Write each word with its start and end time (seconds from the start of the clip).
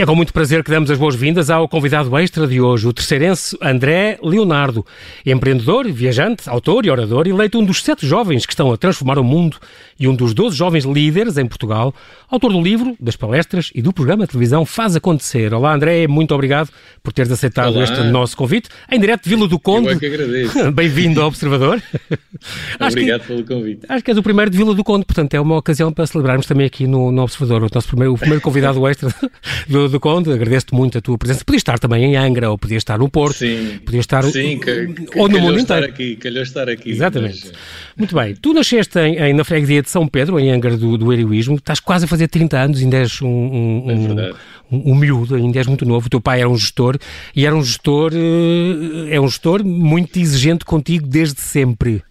E 0.00 0.02
é 0.02 0.06
com 0.06 0.14
muito 0.14 0.32
prazer 0.32 0.64
que 0.64 0.70
damos 0.70 0.90
as 0.90 0.96
boas-vindas 0.96 1.50
ao 1.50 1.68
convidado 1.68 2.16
extra 2.16 2.46
de 2.46 2.58
hoje, 2.58 2.88
o 2.88 2.92
terceirense 2.92 3.54
André 3.60 4.18
Leonardo, 4.22 4.82
empreendedor, 5.26 5.86
viajante, 5.92 6.48
autor 6.48 6.86
e 6.86 6.90
orador, 6.90 7.26
eleito 7.26 7.58
um 7.58 7.64
dos 7.66 7.82
sete 7.82 8.06
jovens 8.06 8.46
que 8.46 8.52
estão 8.54 8.72
a 8.72 8.78
transformar 8.78 9.18
o 9.18 9.22
mundo 9.22 9.58
e 9.98 10.08
um 10.08 10.14
dos 10.14 10.32
doze 10.32 10.56
jovens 10.56 10.86
líderes 10.86 11.36
em 11.36 11.46
Portugal, 11.46 11.94
autor 12.30 12.50
do 12.50 12.62
livro, 12.62 12.96
das 12.98 13.14
palestras 13.14 13.70
e 13.74 13.82
do 13.82 13.92
programa 13.92 14.24
de 14.24 14.30
televisão 14.30 14.64
Faz 14.64 14.96
Acontecer. 14.96 15.52
Olá 15.52 15.74
André, 15.74 16.06
muito 16.06 16.34
obrigado 16.34 16.70
por 17.02 17.12
teres 17.12 17.30
aceitado 17.30 17.74
Olá. 17.74 17.84
este 17.84 18.02
nosso 18.04 18.34
convite, 18.38 18.70
em 18.90 18.98
direto 18.98 19.24
de 19.24 19.28
Vila 19.28 19.46
do 19.46 19.58
Conde. 19.58 19.88
Eu 19.88 19.92
é 19.92 19.98
que 19.98 20.06
agradeço. 20.06 20.72
Bem-vindo 20.72 21.20
ao 21.20 21.28
Observador. 21.28 21.82
Acho 22.80 22.96
que- 22.96 23.02
Obrigado 23.02 23.26
pelo 23.26 23.44
convite. 23.44 23.84
Acho 23.86 24.02
que 24.02 24.10
és 24.10 24.16
o 24.16 24.22
primeiro 24.22 24.50
de 24.50 24.56
Vila 24.56 24.74
do 24.74 24.82
Conde, 24.82 25.04
portanto 25.04 25.34
é 25.34 25.40
uma 25.42 25.58
ocasião 25.58 25.92
para 25.92 26.06
celebrarmos 26.06 26.46
também 26.46 26.64
aqui 26.64 26.86
no, 26.86 27.12
no 27.12 27.20
Observador, 27.20 27.64
o 27.64 27.74
nosso 27.74 27.88
primeiro, 27.88 28.14
o 28.14 28.18
primeiro 28.18 28.40
convidado 28.40 28.88
extra 28.88 29.14
Vila 29.68 29.89
do 29.90 30.00
Conde. 30.00 30.32
Agradeço-te 30.32 30.74
muito 30.74 30.96
a 30.98 31.00
tua 31.00 31.18
presença. 31.18 31.44
Podias 31.44 31.60
estar 31.60 31.78
também 31.78 32.04
em 32.04 32.16
Angra, 32.16 32.50
ou 32.50 32.56
podias 32.58 32.80
estar 32.80 32.98
no 32.98 33.08
Porto, 33.08 33.36
Sim. 33.38 33.78
podias 33.84 34.02
estar 34.04 34.22
Sim, 34.24 34.58
que, 34.58 34.86
que, 34.88 35.18
ou 35.18 35.28
no 35.28 35.40
mundo 35.40 35.58
estar 35.58 35.78
inteiro. 35.78 35.92
aqui, 35.94 36.16
calhou 36.16 36.42
estar 36.42 36.68
aqui. 36.68 36.90
Exatamente. 36.90 37.40
mas, 37.44 37.52
Muito 37.96 38.14
bem. 38.14 38.34
Tu 38.34 38.52
nasceste 38.54 38.98
em, 38.98 39.16
em- 39.16 39.32
na 39.34 39.44
freguesia 39.44 39.82
de 39.82 39.90
São 39.90 40.06
Pedro, 40.08 40.38
em 40.38 40.50
Angra 40.50 40.76
do, 40.76 40.96
do 40.96 41.12
Heroísmo. 41.12 41.56
Estás 41.56 41.80
quase 41.80 42.04
a 42.04 42.08
fazer 42.08 42.28
30 42.28 42.58
anos, 42.58 42.80
ainda 42.80 42.96
és 42.98 43.20
um, 43.22 43.28
um, 43.28 43.90
É 43.90 43.94
um, 43.94 44.76
um, 44.78 44.92
um 44.92 44.94
miúdo, 44.94 45.34
ainda 45.34 45.58
és 45.58 45.66
muito 45.66 45.84
novo. 45.84 46.06
O 46.06 46.10
teu 46.10 46.20
pai 46.20 46.40
era 46.40 46.48
um 46.48 46.56
gestor 46.56 46.96
e 47.34 47.44
era 47.46 47.54
um 47.56 47.62
gestor, 47.62 48.12
eh, 48.14 49.14
é 49.14 49.20
um 49.20 49.28
gestor 49.28 49.64
muito 49.64 50.18
exigente 50.18 50.64
contigo 50.64 51.06
desde 51.06 51.40
sempre. 51.40 52.02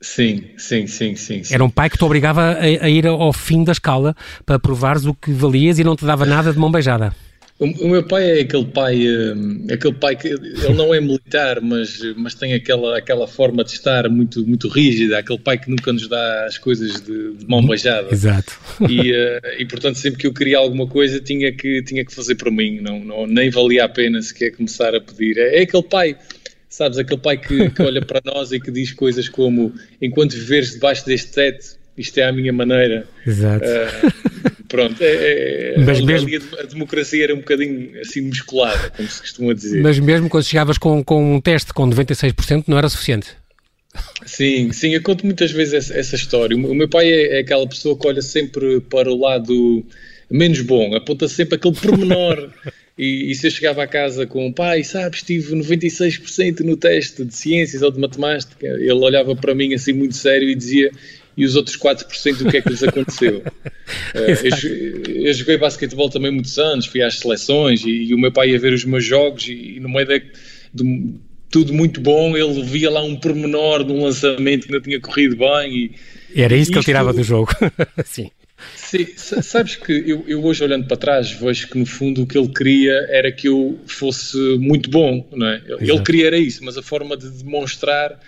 Sim, 0.00 0.44
sim, 0.58 0.86
sim, 0.86 1.16
sim. 1.16 1.42
sim. 1.42 1.54
Era 1.54 1.64
um 1.64 1.70
pai 1.70 1.88
que 1.88 1.96
te 1.96 2.04
obrigava 2.04 2.42
a, 2.42 2.60
a 2.60 2.88
ir 2.88 3.06
ao 3.06 3.32
fim 3.32 3.64
da 3.64 3.72
escala 3.72 4.14
para 4.44 4.58
provares 4.58 5.06
o 5.06 5.14
que 5.14 5.32
valias 5.32 5.78
e 5.78 5.84
não 5.84 5.96
te 5.96 6.04
dava 6.04 6.26
nada 6.26 6.52
de 6.52 6.58
mão 6.58 6.70
beijada. 6.70 7.14
O, 7.58 7.64
o 7.64 7.88
meu 7.88 8.02
pai 8.02 8.38
é 8.38 8.40
aquele 8.42 8.66
pai, 8.66 9.08
hum, 9.08 9.66
aquele 9.70 9.94
pai 9.94 10.14
que 10.14 10.28
ele 10.28 10.74
não 10.74 10.92
é 10.92 11.00
militar, 11.00 11.58
mas, 11.62 12.00
mas 12.14 12.34
tem 12.34 12.52
aquela, 12.52 12.98
aquela 12.98 13.26
forma 13.26 13.64
de 13.64 13.72
estar 13.72 14.10
muito, 14.10 14.46
muito 14.46 14.68
rígida, 14.68 15.18
aquele 15.18 15.38
pai 15.38 15.56
que 15.56 15.70
nunca 15.70 15.90
nos 15.90 16.06
dá 16.06 16.44
as 16.44 16.58
coisas 16.58 17.00
de, 17.00 17.32
de 17.34 17.48
mão 17.48 17.66
beijada. 17.66 18.08
Exato. 18.12 18.60
E, 18.90 19.10
eh, 19.10 19.56
e 19.58 19.64
portanto 19.64 19.96
sempre 19.96 20.20
que 20.20 20.26
eu 20.26 20.34
queria 20.34 20.58
alguma 20.58 20.86
coisa 20.86 21.18
tinha 21.18 21.50
que, 21.50 21.82
tinha 21.82 22.04
que 22.04 22.14
fazer 22.14 22.34
por 22.34 22.52
mim, 22.52 22.80
não, 22.82 23.00
não, 23.00 23.26
nem 23.26 23.48
valia 23.48 23.86
a 23.86 23.88
pena 23.88 24.20
sequer 24.20 24.50
começar 24.54 24.94
a 24.94 25.00
pedir. 25.00 25.38
É, 25.38 25.60
é 25.60 25.62
aquele 25.62 25.82
pai, 25.82 26.14
sabes, 26.76 26.98
aquele 26.98 27.20
pai 27.20 27.38
que, 27.38 27.70
que 27.70 27.82
olha 27.82 28.00
para 28.04 28.20
nós 28.24 28.52
e 28.52 28.60
que 28.60 28.70
diz 28.70 28.92
coisas 28.92 29.28
como 29.28 29.72
enquanto 30.00 30.32
viveres 30.32 30.72
debaixo 30.72 31.04
deste 31.06 31.32
teto, 31.32 31.76
isto 31.96 32.18
é 32.18 32.24
a 32.24 32.32
minha 32.32 32.52
maneira. 32.52 33.06
Exato. 33.26 33.64
Eh, 33.64 33.88
pronto, 34.68 34.96
é, 35.02 35.74
é, 35.74 35.78
Mas 35.78 35.98
ali 35.98 36.06
mesmo- 36.06 36.58
a, 36.58 36.62
democracia 36.64 37.24
era 37.24 37.34
um 37.34 37.38
bocadinho 37.38 37.98
assim 38.00 38.20
musculada, 38.20 38.90
como 38.90 39.08
se 39.08 39.20
costuma 39.20 39.54
dizer. 39.54 39.80
Mas 39.82 39.98
mesmo 39.98 40.28
quando 40.28 40.44
chegavas 40.44 40.76
com, 40.78 41.02
com 41.02 41.36
um 41.36 41.40
teste 41.40 41.72
com 41.72 41.88
96%, 41.88 42.64
não 42.66 42.76
era 42.78 42.88
suficiente. 42.88 43.28
Sim, 44.26 44.72
sim, 44.72 44.90
eu 44.90 45.02
conto 45.02 45.24
muitas 45.24 45.50
vezes 45.52 45.72
essa, 45.72 45.94
essa 45.98 46.16
história. 46.16 46.54
O 46.54 46.60
meu- 46.60 46.70
o 46.72 46.74
meu 46.74 46.88
pai 46.88 47.10
é, 47.10 47.36
é 47.36 47.40
aquela 47.40 47.66
pessoa 47.66 47.98
que 47.98 48.06
olha 48.06 48.20
sempre 48.20 48.80
para 48.82 49.10
o 49.10 49.18
lado 49.18 49.82
menos 50.30 50.60
bom, 50.60 50.94
aponta 50.94 51.26
sempre 51.28 51.54
aquele 51.56 51.74
pormenor. 51.74 52.50
e, 52.98 53.30
e 53.30 53.34
se 53.34 53.46
eu 53.46 53.50
chegava 53.50 53.82
a 53.82 53.86
casa 53.86 54.26
com 54.26 54.50
pai, 54.50 54.82
sabes, 54.82 55.22
tive 55.22 55.54
96% 55.54 56.60
no 56.60 56.76
teste 56.76 57.24
de 57.24 57.34
ciências 57.34 57.82
ou 57.82 57.90
de 57.90 58.00
matemática, 58.00 58.66
ele 58.66 58.92
olhava 58.92 59.36
para 59.36 59.54
mim 59.54 59.74
assim 59.74 59.92
muito 59.92 60.16
sério 60.16 60.48
e 60.48 60.54
dizia. 60.54 60.90
E 61.36 61.44
os 61.44 61.54
outros 61.54 61.76
4% 61.76 62.46
o 62.46 62.50
que 62.50 62.56
é 62.56 62.62
que 62.62 62.70
lhes 62.70 62.82
aconteceu? 62.82 63.42
Eh, 64.14 64.48
eu, 64.48 65.26
eu 65.26 65.32
joguei 65.32 65.56
basquetebol 65.58 66.10
também 66.10 66.32
muitos 66.32 66.58
anos, 66.58 66.86
fui 66.86 67.02
às 67.02 67.18
seleções 67.20 67.84
e, 67.84 67.90
e 67.90 68.14
o 68.14 68.18
meu 68.18 68.32
pai 68.32 68.50
ia 68.50 68.58
ver 68.58 68.72
os 68.72 68.84
meus 68.84 69.04
jogos 69.04 69.46
e, 69.46 69.76
e 69.76 69.80
no 69.80 69.88
meio 69.88 70.06
da, 70.06 70.18
de 70.18 71.14
tudo 71.50 71.72
muito 71.72 72.00
bom, 72.00 72.36
ele 72.36 72.62
via 72.64 72.90
lá 72.90 73.02
um 73.02 73.14
pormenor 73.14 73.84
de 73.84 73.92
um 73.92 74.02
lançamento 74.02 74.66
que 74.66 74.72
não 74.72 74.80
tinha 74.80 75.00
corrido 75.00 75.36
bem 75.36 75.92
e 76.34 76.42
Era 76.42 76.56
isso 76.56 76.70
que 76.70 76.78
ele 76.78 76.84
tirava 76.84 77.12
do 77.12 77.22
jogo. 77.22 77.52
Sim. 78.04 78.30
Sim, 78.74 79.06
sa- 79.16 79.42
sabes 79.42 79.76
que 79.76 79.92
eu, 79.92 80.24
eu 80.26 80.44
hoje 80.44 80.62
olhando 80.62 80.86
para 80.86 80.96
trás 80.96 81.30
vejo 81.30 81.68
que 81.68 81.78
no 81.78 81.86
fundo 81.86 82.22
o 82.22 82.26
que 82.26 82.36
ele 82.38 82.48
queria 82.48 82.92
era 83.10 83.30
que 83.32 83.48
eu 83.48 83.78
fosse 83.86 84.36
muito 84.58 84.90
bom, 84.90 85.26
não 85.32 85.46
é? 85.46 85.62
Ele 85.66 85.76
Exato. 85.84 86.02
queria 86.02 86.26
era 86.26 86.38
isso, 86.38 86.64
mas 86.64 86.76
a 86.76 86.82
forma 86.82 87.16
de 87.16 87.28
demonstrar 87.30 88.18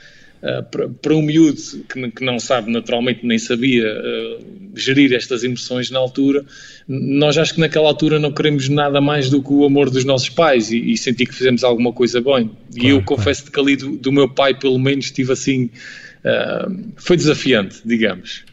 ah, 0.42 0.62
para, 0.62 0.88
para 0.88 1.14
um 1.14 1.22
miúdo 1.22 1.60
que, 1.88 2.10
que 2.12 2.24
não 2.24 2.38
sabe 2.38 2.70
naturalmente 2.72 3.26
nem 3.26 3.38
sabia 3.38 3.84
ah, 3.88 4.38
gerir 4.74 5.12
estas 5.12 5.42
emoções 5.44 5.90
na 5.90 5.98
altura, 5.98 6.44
nós 6.86 7.36
acho 7.36 7.54
que 7.54 7.60
naquela 7.60 7.88
altura 7.88 8.18
não 8.18 8.32
queremos 8.32 8.68
nada 8.68 9.00
mais 9.00 9.28
do 9.28 9.42
que 9.42 9.52
o 9.52 9.64
amor 9.64 9.90
dos 9.90 10.04
nossos 10.04 10.28
pais 10.30 10.70
e, 10.70 10.92
e 10.92 10.96
sentir 10.96 11.26
que 11.26 11.34
fizemos 11.34 11.62
alguma 11.64 11.92
coisa 11.92 12.20
bem. 12.20 12.50
e 12.74 12.80
Claro, 12.80 12.96
eu 12.96 13.02
confesso 13.02 13.50
que 13.50 13.58
ali 13.60 13.76
do, 13.76 13.96
do 13.96 14.12
meu 14.12 14.28
pai 14.28 14.54
pelo 14.58 14.78
menos 14.78 15.06
estive 15.06 15.32
assim, 15.32 15.70
foi 16.96 17.16
desafiante, 17.16 17.76
digamos. 17.84 18.44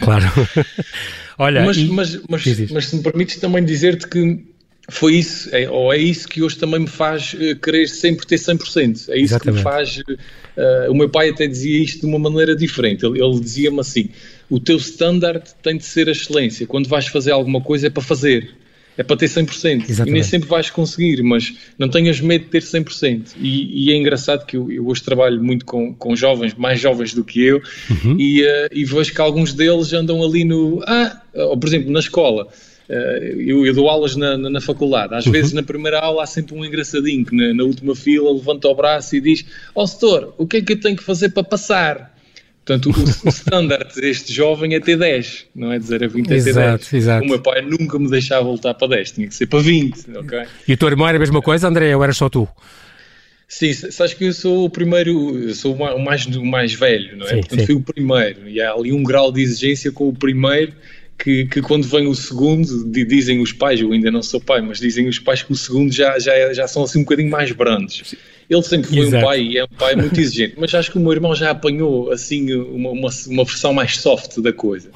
Claro. 0.00 0.24
Olha, 1.38 1.64
Mas, 1.64 1.78
mas, 1.78 2.20
mas, 2.28 2.70
mas 2.70 2.86
se 2.86 2.96
me 2.96 3.02
permites 3.02 3.36
também 3.36 3.64
dizer-te 3.64 4.06
que 4.06 4.44
foi 4.90 5.14
isso, 5.16 5.48
é, 5.54 5.70
ou 5.70 5.92
é 5.92 5.96
isso 5.96 6.28
que 6.28 6.42
hoje 6.42 6.56
também 6.58 6.80
me 6.80 6.86
faz 6.86 7.34
eh, 7.38 7.54
querer 7.54 7.86
sempre 7.88 8.26
ter 8.26 8.36
100%. 8.36 9.08
É 9.08 9.18
isso 9.18 9.38
que 9.40 9.50
me 9.50 9.58
Exatamente. 9.58 9.62
faz. 9.62 10.02
eh, 10.56 10.86
o 10.90 10.94
meu 10.94 11.08
pai 11.08 11.30
até 11.30 11.46
dizia 11.46 11.82
isto 11.82 12.00
de 12.00 12.06
uma 12.06 12.18
maneira 12.18 12.54
diferente. 12.54 13.06
Ele, 13.06 13.22
ele 13.22 13.40
dizia-me 13.40 13.80
assim: 13.80 14.10
o 14.50 14.58
teu 14.60 14.76
standard 14.76 15.44
tem 15.62 15.76
de 15.78 15.84
ser 15.84 16.08
a 16.08 16.12
excelência. 16.12 16.66
Quando 16.66 16.88
vais 16.88 17.06
fazer 17.06 17.30
alguma 17.30 17.60
coisa 17.62 17.86
é 17.86 17.90
para 17.90 18.02
fazer. 18.02 18.50
É 19.00 19.02
para 19.02 19.16
ter 19.16 19.26
100%. 19.26 19.64
E 19.64 19.76
nem 19.78 19.84
Exatamente. 19.88 20.26
sempre 20.26 20.48
vais 20.48 20.68
conseguir, 20.68 21.22
mas 21.22 21.54
não 21.78 21.88
tenhas 21.88 22.20
medo 22.20 22.44
de 22.44 22.50
ter 22.50 22.60
100%. 22.62 23.28
E, 23.40 23.86
e 23.86 23.92
é 23.92 23.96
engraçado 23.96 24.44
que 24.44 24.58
eu, 24.58 24.70
eu 24.70 24.86
hoje 24.86 25.02
trabalho 25.02 25.42
muito 25.42 25.64
com, 25.64 25.94
com 25.94 26.14
jovens, 26.14 26.52
mais 26.54 26.78
jovens 26.78 27.14
do 27.14 27.24
que 27.24 27.42
eu, 27.42 27.62
Uhum. 27.88 28.16
e, 28.18 28.42
eh, 28.42 28.68
e 28.72 28.84
vejo 28.84 29.12
que 29.14 29.20
alguns 29.20 29.54
deles 29.54 29.92
andam 29.94 30.22
ali 30.22 30.44
no. 30.44 30.82
Ah, 30.86 31.22
ou, 31.34 31.56
por 31.56 31.66
exemplo, 31.66 31.90
na 31.90 32.00
escola. 32.00 32.46
eh, 32.90 33.34
eu, 33.38 33.64
eu 33.64 33.72
dou 33.72 33.88
aulas 33.88 34.16
na, 34.16 34.36
na, 34.36 34.50
na 34.50 34.60
faculdade. 34.60 35.12
Uhum. 35.14 35.18
Às 35.18 35.24
vezes, 35.26 35.52
na 35.54 35.62
primeira 35.62 35.98
aula, 36.00 36.24
há 36.24 36.26
sempre 36.26 36.54
um 36.54 36.62
engraçadinho 36.62 37.24
que 37.24 37.34
na, 37.34 37.54
na 37.54 37.64
última 37.64 37.94
fila 37.96 38.30
levanta 38.32 38.68
o 38.68 38.74
braço 38.74 39.16
e 39.16 39.20
diz: 39.22 39.46
Ó, 39.74 39.86
setor, 39.86 40.34
o 40.36 40.46
que 40.46 40.58
é 40.58 40.60
que 40.62 40.74
eu 40.74 40.80
tenho 40.80 40.96
que 40.96 41.02
fazer 41.04 41.30
para 41.30 41.42
passar? 41.42 42.19
Portanto, 42.64 42.90
o, 42.90 43.26
o 43.26 43.28
standard 43.30 43.94
deste 43.94 44.32
jovem 44.32 44.74
é 44.74 44.80
ter 44.80 44.96
10, 44.96 45.46
não 45.54 45.72
é 45.72 45.80
0 45.80 46.04
a 46.04 46.08
20, 46.08 46.26
é 46.26 46.28
ter 46.28 46.34
Exato, 46.36 46.78
10. 46.90 46.92
exato. 46.94 47.24
O 47.24 47.28
meu 47.28 47.40
pai 47.40 47.62
nunca 47.62 47.98
me 47.98 48.08
deixava 48.08 48.44
voltar 48.44 48.74
para 48.74 48.88
10, 48.88 49.12
tinha 49.12 49.26
que 49.28 49.34
ser 49.34 49.46
para 49.46 49.60
20, 49.60 50.10
ok? 50.16 50.42
E 50.68 50.72
o 50.74 50.76
teu 50.76 50.88
irmão 50.88 51.08
era 51.08 51.16
a 51.16 51.18
mesma 51.20 51.40
coisa, 51.42 51.66
André, 51.66 51.96
ou 51.96 52.02
eras 52.04 52.16
só 52.16 52.28
tu? 52.28 52.46
Sim, 53.48 53.72
sabes 53.72 54.14
que 54.14 54.24
eu 54.26 54.32
sou 54.32 54.64
o 54.66 54.70
primeiro, 54.70 55.36
eu 55.48 55.54
sou 55.56 55.74
o 55.74 55.78
ma- 55.78 55.94
o 55.94 55.98
mais, 55.98 56.24
o 56.26 56.44
mais 56.44 56.72
velho, 56.72 57.16
não 57.16 57.26
é? 57.26 57.30
Sim, 57.30 57.40
Portanto, 57.40 57.60
sim. 57.60 57.66
fui 57.66 57.74
o 57.74 57.80
primeiro. 57.80 58.48
E 58.48 58.60
há 58.60 58.72
ali 58.72 58.92
um 58.92 59.02
grau 59.02 59.32
de 59.32 59.42
exigência 59.42 59.90
com 59.90 60.08
o 60.08 60.12
primeiro 60.14 60.72
que, 61.18 61.46
que 61.46 61.60
quando 61.60 61.82
vem 61.88 62.06
o 62.06 62.14
segundo, 62.14 62.84
di- 62.88 63.04
dizem 63.04 63.40
os 63.40 63.52
pais, 63.52 63.80
eu 63.80 63.90
ainda 63.90 64.08
não 64.10 64.22
sou 64.22 64.40
pai, 64.40 64.60
mas 64.60 64.78
dizem 64.78 65.08
os 65.08 65.18
pais 65.18 65.42
que 65.42 65.50
o 65.52 65.56
segundo 65.56 65.90
já, 65.92 66.16
já, 66.20 66.32
é- 66.32 66.54
já 66.54 66.68
são 66.68 66.84
assim 66.84 67.00
um 67.00 67.02
bocadinho 67.02 67.28
mais 67.30 67.50
brandos. 67.50 68.14
Ele 68.50 68.62
sempre 68.64 68.88
foi 68.88 68.98
Exato. 68.98 69.16
um 69.16 69.28
pai 69.28 69.40
e 69.42 69.58
é 69.58 69.64
um 69.64 69.68
pai 69.78 69.94
muito 69.94 70.18
exigente, 70.20 70.56
mas 70.58 70.74
acho 70.74 70.90
que 70.90 70.98
o 70.98 71.00
meu 71.00 71.12
irmão 71.12 71.32
já 71.36 71.50
apanhou 71.50 72.10
assim 72.10 72.52
uma, 72.52 72.90
uma, 72.90 73.08
uma 73.28 73.44
versão 73.44 73.72
mais 73.72 73.98
soft 73.98 74.40
da 74.40 74.52
coisa. 74.52 74.90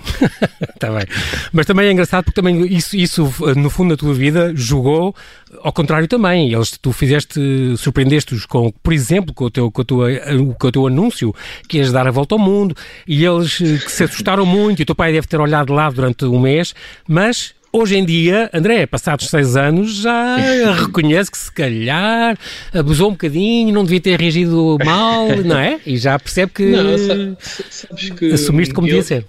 Está 0.75 0.91
bem. 0.93 1.07
Mas 1.53 1.65
também 1.65 1.87
é 1.87 1.93
engraçado 1.93 2.25
porque 2.25 2.41
também 2.41 2.67
isso, 2.67 2.97
isso, 2.97 3.33
no 3.57 3.71
fundo, 3.71 3.91
na 3.91 3.97
tua 3.97 4.13
vida, 4.13 4.53
jogou 4.57 5.15
ao 5.63 5.73
contrário 5.73 6.09
também. 6.09 6.53
Eles, 6.53 6.77
tu 6.79 6.93
fizeste, 6.93 7.41
surpreendeste-os 7.77 8.45
com, 8.45 8.73
por 8.83 8.93
exemplo, 8.93 9.33
com 9.33 9.45
o, 9.45 9.51
teu, 9.51 9.71
com, 9.71 9.83
a 9.83 9.85
tua, 9.85 10.09
com 10.59 10.67
o 10.67 10.73
teu 10.73 10.87
anúncio 10.89 11.33
que 11.69 11.79
ias 11.79 11.93
dar 11.93 12.09
a 12.09 12.11
volta 12.11 12.35
ao 12.35 12.39
mundo 12.39 12.75
e 13.07 13.25
eles 13.25 13.61
eh, 13.61 13.79
que 13.79 13.93
se 13.93 14.03
assustaram 14.03 14.45
muito 14.45 14.81
e 14.81 14.83
o 14.83 14.87
teu 14.87 14.95
pai 14.97 15.13
deve 15.13 15.29
ter 15.29 15.41
olhado 15.41 15.67
de 15.67 15.73
lado 15.73 15.95
durante 15.95 16.25
um 16.25 16.41
mês, 16.41 16.75
mas 17.07 17.55
Hoje 17.77 17.97
em 17.97 18.05
dia, 18.07 18.49
André, 18.55 18.87
passados 18.87 19.27
seis 19.27 19.57
anos, 19.57 19.97
já 19.97 20.37
reconhece 20.87 21.29
que 21.29 21.37
se 21.37 21.51
calhar 21.51 22.39
abusou 22.73 23.09
um 23.09 23.13
bocadinho, 23.13 23.75
não 23.75 23.83
devia 23.83 24.01
ter 24.01 24.21
reagido 24.21 24.79
mal, 24.85 25.27
não 25.45 25.59
é? 25.59 25.81
E 25.85 25.97
já 25.97 26.17
percebe 26.17 26.53
que 26.53 26.67
Não, 26.67 26.97
sa- 26.97 27.37
sa- 27.41 27.65
sabes 27.89 28.11
que 28.11 28.27
assumiste 28.33 28.73
como 28.73 28.87
eu- 28.87 28.91
devia 28.93 29.03
ser. 29.03 29.27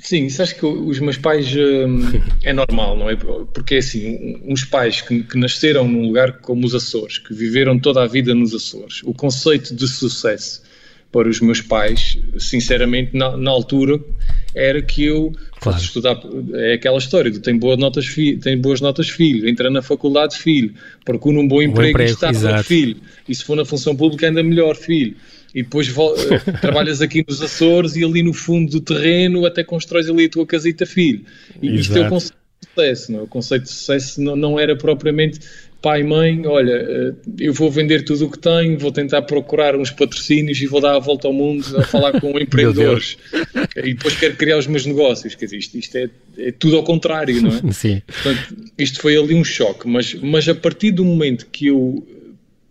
Sim, 0.00 0.28
sabes 0.28 0.52
que 0.52 0.64
os 0.64 1.00
meus 1.00 1.16
pais 1.18 1.48
hum, 1.56 2.00
é 2.44 2.52
normal, 2.52 2.96
não 2.96 3.10
é? 3.10 3.16
Porque 3.16 3.74
é 3.74 3.78
assim, 3.78 4.40
uns 4.46 4.62
pais 4.64 5.00
que, 5.00 5.24
que 5.24 5.36
nasceram 5.36 5.88
num 5.88 6.02
lugar 6.06 6.34
como 6.34 6.64
os 6.64 6.72
Açores, 6.76 7.18
que 7.18 7.34
viveram 7.34 7.76
toda 7.76 8.04
a 8.04 8.06
vida 8.06 8.32
nos 8.36 8.54
Açores, 8.54 9.00
o 9.02 9.12
conceito 9.12 9.74
de 9.74 9.88
sucesso 9.88 10.62
para 11.10 11.28
os 11.28 11.40
meus 11.40 11.60
pais, 11.60 12.16
sinceramente, 12.38 13.16
na, 13.16 13.36
na 13.36 13.50
altura, 13.50 13.98
era 14.54 14.80
que 14.82 15.04
eu 15.04 15.32
Claro. 15.60 15.78
estudar. 15.78 16.20
É 16.54 16.74
aquela 16.74 16.98
história: 16.98 17.30
tem 17.40 17.56
boas 17.58 17.78
notas, 17.78 18.06
filho, 18.06 18.38
tem 18.38 18.56
boas 18.56 18.80
notas, 18.80 19.08
filho, 19.08 19.48
entra 19.48 19.70
na 19.70 19.82
faculdade, 19.82 20.36
filho, 20.38 20.72
procura 21.04 21.38
um 21.38 21.46
bom 21.48 21.60
emprego, 21.60 21.90
emprego, 21.90 22.10
e 22.10 22.14
está 22.14 22.30
exato. 22.30 22.64
filho, 22.64 22.96
e 23.28 23.34
se 23.34 23.44
for 23.44 23.56
na 23.56 23.64
função 23.64 23.94
pública, 23.96 24.26
ainda 24.26 24.42
melhor, 24.42 24.76
filho. 24.76 25.16
E 25.54 25.62
depois 25.62 25.88
eh, 25.88 26.52
trabalhas 26.60 27.00
aqui 27.00 27.24
nos 27.26 27.40
Açores 27.42 27.96
e 27.96 28.04
ali 28.04 28.22
no 28.22 28.32
fundo 28.34 28.70
do 28.70 28.80
terreno 28.80 29.46
até 29.46 29.64
constróis 29.64 30.08
ali 30.08 30.26
a 30.26 30.28
tua 30.28 30.46
casita, 30.46 30.84
filho. 30.84 31.24
E 31.62 31.74
isto 31.76 31.92
é 31.92 31.96
o 31.96 31.98
Exato. 32.00 32.10
conceito 32.14 32.38
sucesso, 32.74 33.12
não 33.12 33.20
é? 33.20 33.22
O 33.22 33.26
conceito 33.26 33.62
de 33.64 33.68
sucesso 33.70 34.20
não, 34.20 34.36
não 34.36 34.60
era 34.60 34.76
propriamente 34.76 35.40
pai 35.80 36.00
e 36.00 36.04
mãe, 36.04 36.46
olha, 36.46 36.72
eh, 36.72 37.12
eu 37.38 37.52
vou 37.52 37.70
vender 37.70 38.04
tudo 38.04 38.26
o 38.26 38.30
que 38.30 38.38
tenho, 38.38 38.78
vou 38.78 38.90
tentar 38.90 39.22
procurar 39.22 39.76
uns 39.76 39.90
patrocínios 39.90 40.60
e 40.60 40.66
vou 40.66 40.80
dar 40.80 40.96
a 40.96 40.98
volta 40.98 41.28
ao 41.28 41.32
mundo 41.32 41.64
a 41.78 41.82
falar 41.84 42.20
com 42.20 42.30
empreendedores 42.38 43.16
e 43.76 43.94
depois 43.94 44.14
quero 44.16 44.36
criar 44.36 44.58
os 44.58 44.66
meus 44.66 44.84
negócios, 44.86 45.34
quer 45.34 45.44
dizer, 45.44 45.58
isto, 45.58 45.78
isto 45.78 45.96
é, 45.96 46.10
é, 46.38 46.52
tudo 46.52 46.76
ao 46.76 46.82
contrário, 46.82 47.40
não 47.40 47.50
é? 47.50 47.60
Sim. 47.72 48.02
Portanto, 48.06 48.54
isto 48.76 49.00
foi 49.00 49.16
ali 49.16 49.34
um 49.34 49.44
choque, 49.44 49.88
mas, 49.88 50.14
mas 50.14 50.48
a 50.48 50.54
partir 50.54 50.90
do 50.90 51.04
momento 51.04 51.46
que 51.46 51.68
eu 51.68 52.06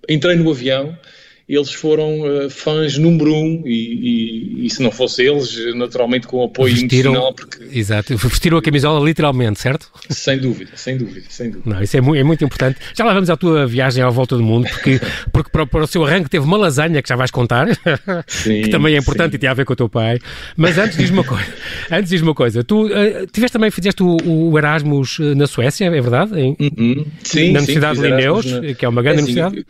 entrei 0.09 0.35
no 0.35 0.49
avião, 0.49 0.97
eles 1.47 1.71
foram 1.71 2.19
uh, 2.21 2.49
fãs 2.49 2.97
número 2.97 3.33
um 3.33 3.63
e, 3.65 3.71
e, 3.71 4.65
e, 4.65 4.69
se 4.69 4.83
não 4.83 4.91
fosse 4.91 5.23
eles, 5.23 5.55
naturalmente 5.75 6.27
com 6.27 6.43
apoio 6.43 6.75
vestiram, 6.75 7.13
emocional. 7.13 7.33
Porque... 7.33 7.79
Exato, 7.79 8.17
vestiram 8.17 8.57
a 8.57 8.61
camisola 8.61 9.03
literalmente, 9.03 9.59
certo? 9.59 9.89
Sem 10.09 10.37
dúvida, 10.37 10.71
sem 10.75 10.97
dúvida, 10.97 11.25
sem 11.29 11.49
dúvida. 11.49 11.69
Não, 11.73 11.81
isso 11.81 11.95
é, 11.95 12.01
muito, 12.01 12.19
é 12.19 12.23
muito 12.23 12.43
importante. 12.43 12.79
Já 12.93 13.05
lá 13.05 13.13
vamos 13.13 13.29
à 13.29 13.37
tua 13.37 13.65
viagem 13.65 14.03
à 14.03 14.09
volta 14.09 14.35
do 14.35 14.43
mundo, 14.43 14.67
porque, 14.67 14.99
porque 15.31 15.49
para, 15.49 15.65
para, 15.65 15.83
o 15.85 15.87
seu 15.87 16.03
arranque 16.03 16.29
teve 16.29 16.43
uma 16.43 16.57
lasanha 16.57 17.01
que 17.01 17.07
já 17.07 17.15
vais 17.15 17.31
contar, 17.31 17.67
sim, 18.27 18.63
que 18.63 18.69
também 18.69 18.95
é 18.95 18.97
importante 18.97 19.31
sim. 19.31 19.35
e 19.37 19.39
tem 19.39 19.49
a 19.49 19.53
ver 19.53 19.63
com 19.63 19.71
o 19.71 19.75
teu 19.75 19.87
pai. 19.87 20.19
Mas 20.57 20.77
antes 20.77 20.97
diz-me 20.97 21.19
uma 21.19 21.23
coisa, 21.23 21.47
antes 21.89 22.09
diz 22.09 22.21
uma 22.21 22.35
coisa, 22.35 22.61
tu 22.61 22.87
uh, 22.87 23.27
tiveste 23.31 23.53
também, 23.53 23.71
fizeste 23.71 24.03
o, 24.03 24.17
o, 24.25 24.57
Erasmus 24.57 25.17
eh, 25.21 25.35
na 25.35 25.47
Suécia, 25.47 25.85
é 25.85 26.01
verdade? 26.01 26.37
Em, 26.37 26.57
uhum. 26.59 27.05
Sim, 27.23 27.51
na 27.53 27.59
Universidade 27.59 27.99
de 27.99 28.05
Linneus, 28.05 28.45
na... 28.45 28.73
que 28.73 28.83
é 28.83 28.89
uma 28.89 29.01
grande 29.01 29.19
é, 29.19 29.23
universidade. 29.23 29.57
Eu, 29.57 29.65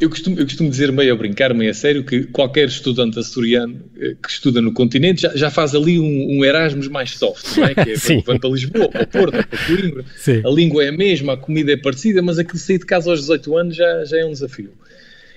eu, 0.00 0.10
costumo, 0.10 0.38
eu 0.38 0.44
costumo 0.44 0.68
dizer 0.70 0.90
meio 0.90 1.19
brincar, 1.20 1.54
meio 1.54 1.70
a 1.70 1.74
sério, 1.74 2.02
que 2.02 2.24
qualquer 2.24 2.68
estudante 2.68 3.18
açoriano 3.18 3.80
eh, 3.98 4.16
que 4.20 4.28
estuda 4.28 4.60
no 4.60 4.72
continente 4.72 5.22
já, 5.22 5.36
já 5.36 5.50
faz 5.50 5.74
ali 5.74 6.00
um, 6.00 6.38
um, 6.38 6.44
Erasmus 6.44 6.88
mais 6.88 7.16
soft, 7.16 7.56
não 7.56 7.66
é? 7.66 7.74
Que 7.74 7.90
é 7.90 7.96
Sim. 8.00 8.22
para 8.22 8.48
Lisboa, 8.48 8.88
para 8.88 9.06
Porto, 9.06 9.46
para 9.46 9.58
Coimbra. 9.66 10.04
Sim. 10.16 10.42
A 10.44 10.50
língua 10.50 10.84
é 10.84 10.88
a 10.88 10.92
mesma, 10.92 11.34
a 11.34 11.36
comida 11.36 11.72
é 11.72 11.76
parecida, 11.76 12.22
mas 12.22 12.38
aquilo 12.38 12.58
sair 12.58 12.78
de 12.78 12.86
casa 12.86 13.10
aos 13.10 13.20
18 13.20 13.56
anos 13.56 13.76
já, 13.76 14.04
já 14.04 14.18
é 14.18 14.24
um 14.24 14.32
desafio. 14.32 14.72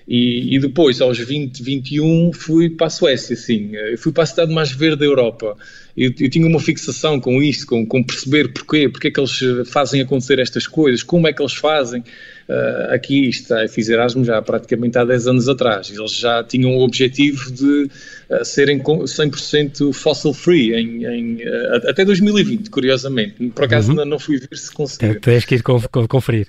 E, 0.07 0.55
e, 0.55 0.59
depois, 0.59 0.99
aos 0.99 1.17
20, 1.17 1.63
21, 1.63 2.31
fui 2.33 2.69
para 2.69 2.87
a 2.87 2.89
Suécia, 2.89 3.35
sim. 3.35 3.71
Eu 3.73 3.97
fui 3.97 4.11
para 4.11 4.23
a 4.23 4.25
cidade 4.25 4.53
mais 4.53 4.71
verde 4.71 4.97
da 4.97 5.05
Europa. 5.05 5.55
Eu, 5.95 6.11
eu 6.19 6.29
tinha 6.29 6.45
uma 6.45 6.59
fixação 6.59 7.19
com 7.19 7.41
isso, 7.41 7.65
com, 7.65 7.85
com 7.85 8.03
perceber 8.03 8.51
porquê, 8.51 8.89
porque 8.89 9.07
é 9.07 9.11
que 9.11 9.19
eles 9.19 9.39
fazem 9.69 10.01
acontecer 10.01 10.39
estas 10.39 10.67
coisas, 10.67 11.03
como 11.03 11.27
é 11.27 11.33
que 11.33 11.41
eles 11.41 11.53
fazem. 11.53 12.03
Uh, 12.47 12.93
aqui 12.93 13.29
está, 13.29 13.65
fiz 13.69 13.87
Erasmus 13.87 14.27
já 14.27 14.41
praticamente 14.41 14.97
há 14.97 15.05
10 15.05 15.27
anos 15.27 15.47
atrás. 15.47 15.89
Eles 15.89 16.13
já 16.13 16.43
tinham 16.43 16.75
o 16.75 16.83
objetivo 16.83 17.51
de 17.51 17.89
uh, 18.29 18.43
serem 18.43 18.79
100% 18.79 19.93
fossil 19.93 20.33
free 20.33 20.73
em, 20.73 21.05
em 21.05 21.35
uh, 21.37 21.89
até 21.89 22.03
2020, 22.03 22.69
curiosamente. 22.69 23.49
Por 23.49 23.63
acaso 23.63 23.91
uhum. 23.91 23.99
ainda 23.99 24.05
não 24.05 24.19
fui 24.19 24.39
ver 24.39 24.57
se 24.57 24.71
conseguia. 24.71 25.19
Tens 25.19 25.45
que 25.45 25.55
ir 25.55 25.63
conferir. 25.63 26.47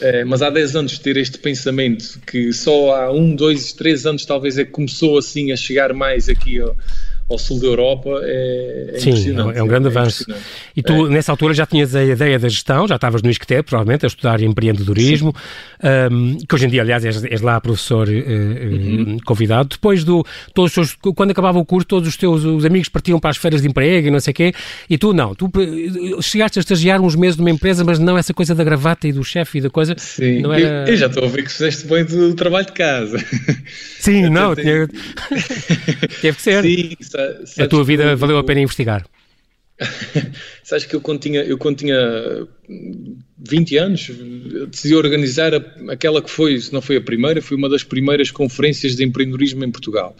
É, 0.00 0.24
mas 0.24 0.40
há 0.40 0.48
10 0.48 0.76
anos 0.76 0.98
ter 0.98 1.16
este 1.18 1.38
pensamento 1.38 2.18
que 2.26 2.52
só 2.52 2.94
há 2.94 3.12
um, 3.12 3.34
dois, 3.34 3.72
três 3.74 4.06
anos 4.06 4.24
talvez 4.24 4.56
é 4.56 4.64
que 4.64 4.70
começou 4.70 5.18
assim 5.18 5.52
a 5.52 5.56
chegar 5.56 5.92
mais 5.92 6.28
aqui 6.28 6.58
ao, 6.58 6.74
ao 7.30 7.38
sul 7.38 7.60
da 7.60 7.66
Europa 7.66 8.20
é, 8.24 8.90
é 8.94 8.98
Sim, 8.98 9.36
é 9.54 9.62
um 9.62 9.66
grande 9.66 9.86
é 9.86 9.90
avanço. 9.90 10.24
E 10.76 10.82
tu, 10.82 11.06
é. 11.06 11.10
nessa 11.10 11.30
altura, 11.30 11.54
já 11.54 11.64
tinhas 11.64 11.94
a 11.94 12.04
ideia 12.04 12.38
da 12.38 12.48
gestão, 12.48 12.88
já 12.88 12.96
estavas 12.96 13.22
no 13.22 13.30
ISCTE, 13.30 13.62
provavelmente, 13.62 14.04
a 14.04 14.08
estudar 14.08 14.40
empreendedorismo, 14.40 15.34
um, 16.10 16.38
que 16.38 16.54
hoje 16.54 16.66
em 16.66 16.68
dia, 16.68 16.82
aliás, 16.82 17.04
és, 17.04 17.24
és 17.24 17.40
lá 17.40 17.60
professor 17.60 18.08
uh, 18.08 18.12
uhum. 18.12 19.18
convidado. 19.24 19.68
Depois 19.70 20.02
do, 20.02 20.26
todos 20.52 20.76
os, 20.76 20.96
quando 21.14 21.30
acabava 21.30 21.58
o 21.58 21.64
curso, 21.64 21.86
todos 21.86 22.08
os 22.08 22.16
teus 22.16 22.44
os 22.44 22.64
amigos 22.64 22.88
partiam 22.88 23.20
para 23.20 23.30
as 23.30 23.36
feiras 23.36 23.62
de 23.62 23.68
emprego 23.68 24.08
e 24.08 24.10
não 24.10 24.18
sei 24.18 24.32
o 24.32 24.34
quê, 24.34 24.52
e 24.88 24.98
tu 24.98 25.12
não, 25.12 25.34
tu 25.34 25.50
chegaste 26.20 26.58
a 26.58 26.60
estagiar 26.60 27.00
uns 27.00 27.14
meses 27.14 27.36
numa 27.36 27.50
empresa, 27.50 27.84
mas 27.84 27.98
não 27.98 28.18
essa 28.18 28.34
coisa 28.34 28.54
da 28.54 28.64
gravata 28.64 29.06
e 29.06 29.12
do 29.12 29.22
chefe 29.22 29.58
e 29.58 29.60
da 29.60 29.70
coisa. 29.70 29.94
Sim, 29.96 30.40
não 30.40 30.52
era... 30.52 30.88
eu, 30.88 30.92
eu 30.92 30.96
já 30.96 31.06
estou 31.06 31.24
a 31.24 31.28
ver 31.28 31.44
que 31.44 31.52
fizeste 31.52 31.86
bem 31.86 32.04
do 32.04 32.34
trabalho 32.34 32.66
de 32.66 32.72
casa. 32.72 33.18
Sim, 34.00 34.28
não, 34.30 34.54
tinha... 34.56 34.88
teve 36.20 36.36
que 36.36 36.42
ser. 36.42 36.62
Sim, 36.62 36.96
a 37.58 37.66
tua 37.66 37.84
vida 37.84 38.16
valeu 38.16 38.38
a 38.38 38.44
pena 38.44 38.60
investigar? 38.60 39.04
Sabes 40.62 40.84
que 40.84 40.94
eu 40.94 41.00
quando 41.00 41.20
tinha, 41.20 41.42
eu 41.42 41.56
quando 41.56 41.78
tinha 41.78 41.96
20 43.38 43.76
anos 43.78 44.10
decidi 44.70 44.94
organizar 44.94 45.54
a, 45.54 45.62
aquela 45.92 46.20
que 46.20 46.30
foi, 46.30 46.60
se 46.60 46.72
não 46.72 46.82
foi 46.82 46.96
a 46.96 47.00
primeira, 47.00 47.40
foi 47.40 47.56
uma 47.56 47.68
das 47.68 47.82
primeiras 47.82 48.30
conferências 48.30 48.96
de 48.96 49.04
empreendedorismo 49.04 49.64
em 49.64 49.70
Portugal. 49.70 50.14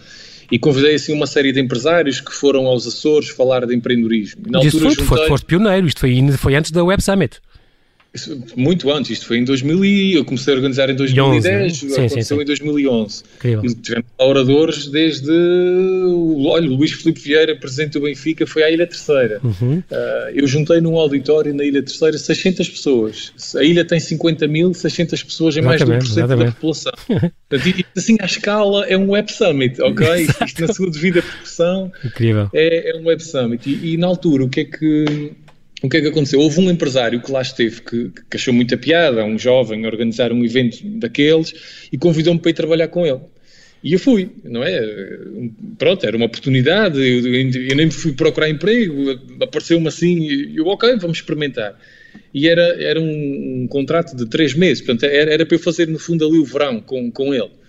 E 0.50 0.58
convidei 0.58 0.96
assim 0.96 1.12
uma 1.12 1.26
série 1.26 1.52
de 1.52 1.60
empresários 1.60 2.20
que 2.20 2.32
foram 2.32 2.66
aos 2.66 2.86
Açores 2.86 3.28
falar 3.28 3.66
de 3.66 3.74
empreendedorismo. 3.74 4.42
Na 4.48 4.58
altura, 4.58 4.90
foi, 4.90 5.06
juntei... 5.06 5.28
foste 5.28 5.44
pioneiro, 5.44 5.86
isto 5.86 6.00
foi, 6.00 6.32
foi 6.36 6.54
antes 6.56 6.70
da 6.72 6.82
Web 6.82 7.02
Summit. 7.02 7.40
Muito 8.56 8.90
antes, 8.90 9.12
isto 9.12 9.26
foi 9.26 9.38
em 9.38 9.44
2000 9.44 9.84
e 9.84 10.14
eu 10.14 10.24
comecei 10.24 10.52
a 10.52 10.56
organizar 10.56 10.90
em 10.90 10.96
2010, 10.96 11.76
sim, 11.76 11.92
aconteceu 11.92 12.36
sim, 12.36 12.42
em 12.42 12.44
2011. 12.44 13.22
Incrível. 13.36 13.64
E 13.64 13.74
tivemos 13.74 14.06
oradores 14.18 14.88
desde, 14.88 15.30
olha, 16.44 16.68
Luís 16.68 16.90
Filipe 16.90 17.20
Vieira, 17.20 17.54
presidente 17.54 17.92
do 17.92 18.00
Benfica, 18.00 18.44
foi 18.48 18.64
à 18.64 18.70
Ilha 18.70 18.86
Terceira. 18.86 19.40
Uhum. 19.44 19.78
Uh, 19.78 20.30
eu 20.34 20.44
juntei 20.48 20.80
num 20.80 20.96
auditório 20.96 21.54
na 21.54 21.64
Ilha 21.64 21.82
Terceira 21.82 22.18
600 22.18 22.68
pessoas. 22.68 23.32
A 23.56 23.62
ilha 23.62 23.84
tem 23.84 24.00
50 24.00 24.48
mil, 24.48 24.74
600 24.74 25.22
pessoas 25.22 25.56
é 25.56 25.60
mais 25.60 25.80
de 25.80 25.86
1% 25.86 26.02
exatamente. 26.02 26.46
da 26.46 26.52
população. 26.52 26.92
Portanto, 27.06 27.84
assim, 27.96 28.16
à 28.20 28.26
escala 28.26 28.86
é 28.86 28.98
um 28.98 29.10
Web 29.10 29.32
Summit, 29.32 29.80
ok? 29.80 30.26
Isto 30.44 30.66
na 30.66 30.72
sua 30.72 30.90
devida 30.90 31.22
proporção 31.22 31.92
Incrível. 32.04 32.48
É, 32.52 32.90
é 32.90 32.96
um 32.96 33.06
Web 33.06 33.22
Summit. 33.22 33.68
E, 33.68 33.94
e 33.94 33.96
na 33.96 34.08
altura, 34.08 34.44
o 34.44 34.48
que 34.48 34.60
é 34.60 34.64
que 34.64 35.32
o 35.82 35.88
que 35.88 35.96
é 35.96 36.00
que 36.00 36.08
aconteceu? 36.08 36.40
Houve 36.40 36.60
um 36.60 36.70
empresário 36.70 37.20
que 37.20 37.32
lá 37.32 37.40
esteve 37.40 37.80
que, 37.82 38.10
que 38.30 38.36
achou 38.36 38.52
muita 38.52 38.76
piada, 38.76 39.24
um 39.24 39.38
jovem, 39.38 39.86
organizar 39.86 40.32
um 40.32 40.44
evento 40.44 40.78
daqueles 40.84 41.54
e 41.90 41.96
convidou-me 41.96 42.40
para 42.40 42.50
ir 42.50 42.54
trabalhar 42.54 42.88
com 42.88 43.06
ele. 43.06 43.20
E 43.82 43.94
eu 43.94 43.98
fui, 43.98 44.30
não 44.44 44.62
é? 44.62 44.78
Pronto, 45.78 46.04
era 46.04 46.14
uma 46.14 46.26
oportunidade, 46.26 47.00
eu, 47.00 47.34
eu 47.34 47.76
nem 47.76 47.90
fui 47.90 48.12
procurar 48.12 48.50
emprego, 48.50 49.18
apareceu-me 49.40 49.88
assim, 49.88 50.18
e 50.20 50.56
eu, 50.56 50.66
ok, 50.66 50.96
vamos 50.96 51.18
experimentar. 51.18 51.78
E 52.34 52.46
era, 52.46 52.62
era 52.82 53.00
um, 53.00 53.62
um 53.62 53.66
contrato 53.68 54.14
de 54.14 54.26
três 54.26 54.52
meses, 54.52 54.82
portanto, 54.82 55.04
era, 55.04 55.32
era 55.32 55.46
para 55.46 55.54
eu 55.54 55.60
fazer 55.60 55.88
no 55.88 55.98
fundo 55.98 56.26
ali 56.26 56.38
o 56.38 56.44
verão 56.44 56.80
com, 56.80 57.10
com 57.10 57.32
ele 57.32 57.59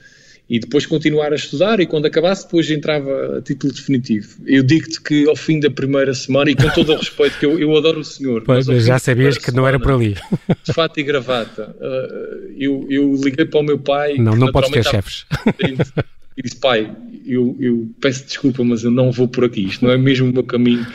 e 0.51 0.59
depois 0.59 0.85
continuar 0.85 1.31
a 1.31 1.35
estudar 1.37 1.79
e 1.79 1.85
quando 1.85 2.07
acabasse 2.07 2.43
depois 2.43 2.69
entrava 2.69 3.37
a 3.37 3.41
título 3.41 3.71
definitivo. 3.71 4.35
Eu 4.45 4.61
digo-te 4.63 4.99
que 4.99 5.25
ao 5.29 5.35
fim 5.35 5.61
da 5.61 5.71
primeira 5.71 6.13
semana, 6.13 6.51
e 6.51 6.55
com 6.55 6.69
todo 6.71 6.91
o 6.91 6.97
respeito, 6.97 7.39
que 7.39 7.45
eu, 7.45 7.57
eu 7.57 7.73
adoro 7.77 8.01
o 8.01 8.03
senhor. 8.03 8.43
Pois, 8.43 8.65
já 8.65 8.99
sabias 8.99 9.37
que 9.37 9.49
não 9.49 9.65
era 9.65 9.79
por 9.79 9.93
ali. 9.93 10.17
De 10.61 10.73
fato 10.73 10.99
e 10.99 11.03
gravata. 11.03 11.73
Uh, 11.79 12.51
eu, 12.57 12.85
eu 12.89 13.15
liguei 13.15 13.45
para 13.45 13.61
o 13.61 13.63
meu 13.63 13.79
pai. 13.79 14.17
Não, 14.17 14.35
não 14.35 14.51
podes 14.51 14.71
ter 14.71 14.83
chefes. 14.83 15.25
E 16.37 16.41
disse, 16.43 16.57
pai, 16.57 16.93
eu, 17.25 17.55
eu 17.57 17.89
peço 18.01 18.25
desculpa, 18.25 18.61
mas 18.61 18.83
eu 18.83 18.91
não 18.91 19.09
vou 19.09 19.29
por 19.29 19.45
aqui. 19.45 19.67
Isto 19.67 19.85
não 19.85 19.91
é 19.93 19.97
mesmo 19.97 20.29
o 20.29 20.33
meu 20.33 20.43
caminho. 20.43 20.85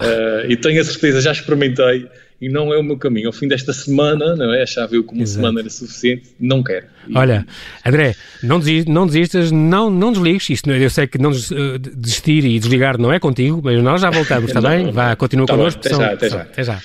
Uh, 0.00 0.48
e 0.48 0.56
tenho 0.56 0.80
a 0.80 0.84
certeza, 0.84 1.20
já 1.20 1.32
experimentei 1.32 2.06
e 2.40 2.48
não 2.48 2.72
é 2.72 2.78
o 2.78 2.82
meu 2.82 2.96
caminho. 2.96 3.28
Ao 3.28 3.32
fim 3.32 3.46
desta 3.46 3.72
semana, 3.72 4.34
não 4.34 4.52
é? 4.54 4.64
Já 4.64 4.86
viu 4.86 5.04
como 5.04 5.20
uma 5.20 5.26
semana 5.26 5.60
era 5.60 5.68
suficiente, 5.68 6.34
não 6.40 6.62
quero. 6.62 6.86
E... 7.06 7.16
Olha, 7.16 7.46
André, 7.84 8.14
não, 8.42 8.58
desistas, 8.58 8.94
não 8.94 9.06
desistas, 9.06 9.52
não, 9.52 9.90
não 9.90 10.12
desligues. 10.12 10.48
Isto, 10.48 10.70
eu 10.70 10.90
sei 10.90 11.06
que 11.06 11.18
não 11.18 11.30
eh, 11.30 11.78
desistir 11.78 12.44
e 12.44 12.58
desligar 12.58 12.98
não 12.98 13.12
é 13.12 13.20
contigo, 13.20 13.60
mas 13.62 13.82
nós 13.82 14.00
já 14.00 14.10
voltamos, 14.10 14.48
está 14.50 14.60
bem? 14.60 14.90
Vá, 14.90 15.14
continua 15.16 15.46
tá 15.46 15.54
connosco. 15.54 15.80
Até, 15.80 15.90
já, 15.94 16.12
até 16.12 16.28
já. 16.30 16.40
Até 16.42 16.64
já. 16.64 16.80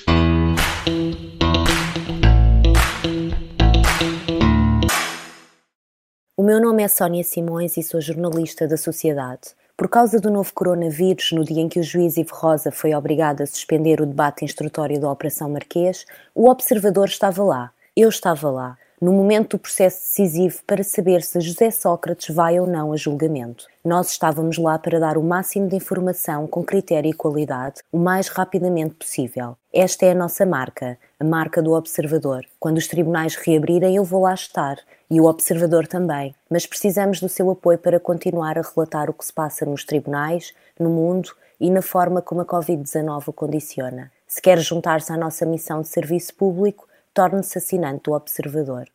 O 6.38 6.44
meu 6.44 6.62
nome 6.62 6.84
é 6.84 6.88
Sónia 6.90 7.24
Simões 7.24 7.78
e 7.78 7.82
sou 7.82 8.02
jornalista 8.02 8.68
da 8.68 8.76
Sociedade. 8.76 9.56
Por 9.77 9.89
causa 9.89 10.22
do 10.22 10.32
novo 10.32 10.53
coronavírus, 10.53 11.34
no 11.34 11.44
dia 11.44 11.62
em 11.62 11.67
que 11.67 11.82
o 11.82 11.84
juiz 11.84 12.15
Ivo 12.15 12.34
Rosa 12.34 12.72
foi 12.72 12.96
obrigado 12.96 13.41
a 13.41 13.46
suspender 13.46 14.00
o 14.00 14.05
debate 14.05 14.46
instrutório 14.46 14.98
da 15.01 15.12
Operação 15.12 15.50
Marquês, 15.50 16.05
o 16.34 16.50
observador 16.50 17.10
estava 17.10 17.44
lá. 17.44 17.72
Eu 17.94 18.08
estava 18.08 18.50
lá, 18.50 18.77
no 19.01 19.12
momento 19.12 19.58
do 19.58 19.60
processo 19.60 20.00
decisivo 20.00 20.60
para 20.65 20.82
saber 20.82 21.22
se 21.22 21.41
José 21.41 21.70
Sócrates 21.72 22.34
vai 22.34 22.58
ou 22.58 22.65
não 22.65 22.94
a 22.94 22.98
julgamento. 22.98 23.67
Nós 23.84 24.12
estávamos 24.12 24.58
lá 24.58 24.79
para 24.79 24.98
dar 24.98 25.17
o 25.17 25.24
máximo 25.24 25.67
de 25.67 25.75
informação 25.75 26.48
com 26.48 26.63
critério 26.63 27.10
e 27.10 27.13
qualidade, 27.13 27.82
o 27.91 28.00
mais 28.00 28.29
rapidamente 28.29 28.96
possível. 28.96 29.58
Esta 29.74 30.05
é 30.05 30.12
a 30.12 30.15
nossa 30.15 30.46
marca, 30.46 30.98
a 31.20 31.24
marca 31.25 31.62
do 31.62 31.74
observador. 31.74 32.46
Quando 32.58 32.77
os 32.77 32.88
tribunais 32.88 33.36
reabrirem, 33.36 33.98
eu 33.98 34.05
vou 34.05 34.22
lá 34.22 34.34
estar 34.34 34.77
e 35.10 35.22
o 35.22 35.26
observador 35.26 35.88
também, 35.88 36.34
mas 36.50 36.66
precisamos 36.66 37.20
do 37.20 37.30
seu 37.30 37.50
apoio 37.50 37.78
para 37.78 38.00
continuar 38.00 38.58
a 38.58 38.62
relatar 38.62 39.10
o 39.10 39.14
que 39.14 39.26
se 39.26 39.34
passa 39.34 39.66
nos 39.66 39.84
tribunais, 39.84 40.54
no 40.80 40.90
mundo 40.90 41.30
e 41.60 41.70
na 41.70 41.82
forma 41.82 42.22
como 42.22 42.42
a 42.42 42.46
Covid-19 42.46 43.24
o 43.28 43.34
condiciona. 43.34 44.12
Se 44.28 44.42
quer 44.42 44.60
juntar-se 44.60 45.14
à 45.14 45.18
nossa 45.18 45.46
missão 45.46 45.82
de 45.82 45.88
serviço 45.88 46.34
público, 46.36 46.88
torne-se 47.14 47.58
assinante 47.58 48.04
do 48.04 48.14
Observador. 48.14 48.88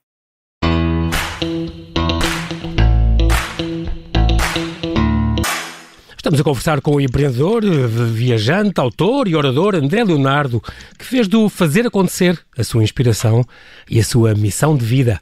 Estamos 6.20 6.38
a 6.38 6.44
conversar 6.44 6.82
com 6.82 6.96
o 6.96 7.00
empreendedor, 7.00 7.64
viajante, 8.12 8.78
autor 8.78 9.26
e 9.26 9.34
orador 9.34 9.74
André 9.74 10.04
Leonardo, 10.04 10.62
que 10.98 11.04
fez 11.06 11.26
do 11.26 11.48
fazer 11.48 11.86
acontecer 11.86 12.38
a 12.58 12.62
sua 12.62 12.82
inspiração 12.82 13.42
e 13.88 13.98
a 13.98 14.04
sua 14.04 14.34
missão 14.34 14.76
de 14.76 14.84
vida. 14.84 15.18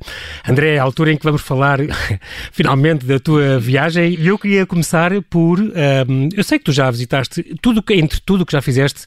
André, 0.47 0.77
a 0.77 0.83
altura 0.83 1.13
em 1.13 1.17
que 1.17 1.23
vamos 1.23 1.41
falar 1.41 1.79
finalmente 2.51 3.07
da 3.07 3.21
tua 3.21 3.61
viagem, 3.61 4.17
e 4.19 4.27
eu 4.27 4.37
queria 4.37 4.67
começar 4.67 5.13
por. 5.31 5.61
Um, 5.61 6.29
eu 6.37 6.43
sei 6.43 6.59
que 6.59 6.65
tu 6.65 6.73
já 6.73 6.91
visitaste, 6.91 7.45
tudo, 7.63 7.81
entre 7.91 8.21
tudo 8.21 8.45
que 8.45 8.53
já 8.53 8.61
fizeste, 8.61 9.03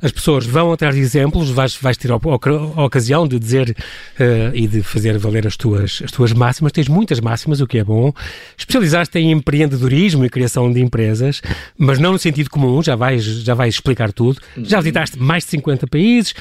as 0.00 0.10
pessoas 0.10 0.46
vão 0.46 0.72
atrás 0.72 0.94
de 0.94 1.02
exemplos, 1.02 1.50
vais, 1.50 1.76
vais 1.76 1.98
ter 1.98 2.10
a, 2.10 2.14
a, 2.14 2.18
a 2.18 2.84
ocasião 2.86 3.28
de 3.28 3.38
dizer 3.38 3.76
uh, 4.18 4.56
e 4.56 4.66
de 4.66 4.82
fazer 4.82 5.18
valer 5.18 5.46
as 5.46 5.58
tuas, 5.58 6.00
as 6.02 6.10
tuas 6.10 6.32
máximas. 6.32 6.72
Tens 6.72 6.88
muitas 6.88 7.20
máximas, 7.20 7.60
o 7.60 7.66
que 7.66 7.76
é 7.76 7.84
bom. 7.84 8.14
Especializaste 8.56 9.18
em 9.18 9.30
empreendedorismo 9.30 10.24
e 10.24 10.30
criação 10.30 10.72
de 10.72 10.80
empresas 10.80 11.33
mas 11.78 11.98
não 11.98 12.12
no 12.12 12.18
sentido 12.18 12.50
comum, 12.50 12.82
já 12.82 12.96
vais, 12.96 13.24
já 13.24 13.54
vais 13.54 13.74
explicar 13.74 14.12
tudo. 14.12 14.40
Já 14.58 14.78
visitaste 14.78 15.18
mais 15.18 15.44
de 15.44 15.50
50 15.50 15.86
países, 15.86 16.34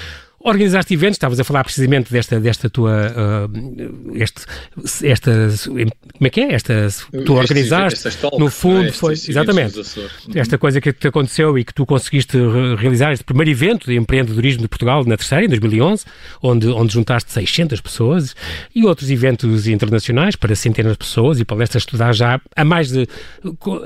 Organizaste 0.46 0.94
eventos, 0.94 1.16
estavas 1.16 1.40
a 1.40 1.44
falar 1.46 1.64
precisamente 1.64 2.12
desta, 2.12 2.38
desta 2.38 2.70
tua. 2.70 3.48
Uh, 3.48 4.12
este, 4.14 4.42
esta. 5.04 5.32
Como 5.66 5.88
é 6.28 6.30
que 6.30 6.42
é? 6.42 6.54
Esta. 6.54 6.88
Tu 7.26 7.34
organizaste. 7.34 8.10
no 8.38 8.50
fundo, 8.50 8.92
foi. 8.92 9.14
Exatamente. 9.14 9.80
Uhum. 9.80 9.86
Esta 10.36 10.58
coisa 10.58 10.82
que 10.82 10.92
te 10.92 11.08
aconteceu 11.08 11.58
e 11.58 11.64
que 11.64 11.74
tu 11.74 11.86
conseguiste 11.86 12.38
realizar, 12.78 13.14
este 13.14 13.24
primeiro 13.24 13.52
evento 13.52 13.88
de 13.88 13.96
empreendedorismo 13.96 14.64
de 14.64 14.68
Portugal, 14.68 15.06
na 15.06 15.16
terceira, 15.16 15.46
em 15.46 15.48
2011, 15.48 16.04
onde, 16.42 16.68
onde 16.68 16.92
juntaste 16.92 17.32
600 17.32 17.80
pessoas 17.80 18.36
e 18.76 18.86
outros 18.86 19.10
eventos 19.10 19.66
internacionais 19.66 20.36
para 20.36 20.54
centenas 20.58 20.92
de 20.92 20.98
pessoas 20.98 21.40
e 21.40 21.46
palestras 21.46 21.84
estudar 21.84 22.14
já 22.14 22.42
a 22.54 22.66
mais 22.66 22.90
de. 22.90 23.08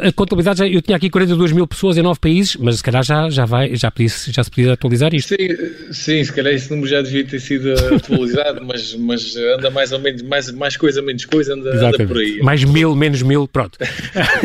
A 0.01 0.11
contabilidade, 0.11 0.57
já, 0.57 0.67
eu 0.67 0.81
tinha 0.81 0.97
aqui 0.97 1.07
42 1.07 1.51
mil 1.51 1.67
pessoas 1.67 1.97
em 1.97 2.01
nove 2.01 2.19
países, 2.19 2.55
mas 2.55 2.77
se 2.77 2.83
calhar 2.83 3.03
já, 3.03 3.29
já, 3.29 3.45
vai, 3.45 3.75
já, 3.75 3.91
podia, 3.91 4.09
já 4.09 4.43
se 4.43 4.49
podia 4.49 4.73
atualizar 4.73 5.13
isto. 5.13 5.35
Sim, 5.35 5.93
sim 5.93 6.23
se 6.23 6.33
calhar 6.33 6.46
calhar 6.47 6.53
esse 6.53 6.69
número 6.69 6.87
já 6.87 7.01
devia 7.01 7.25
ter 7.25 7.39
sido 7.39 7.73
atualizado, 7.95 8.65
mas, 8.65 8.95
mas 8.95 9.35
anda 9.35 9.69
mais 9.69 9.91
ou 9.91 9.99
menos, 9.99 10.21
mais, 10.21 10.51
mais 10.51 10.77
coisa, 10.77 11.01
menos 11.01 11.25
coisa, 11.25 11.53
anda, 11.53 11.87
anda 11.87 12.07
por 12.07 12.17
aí. 12.17 12.39
Mais 12.41 12.63
mil, 12.63 12.95
menos 12.95 13.21
mil, 13.21 13.47
pronto. 13.47 13.77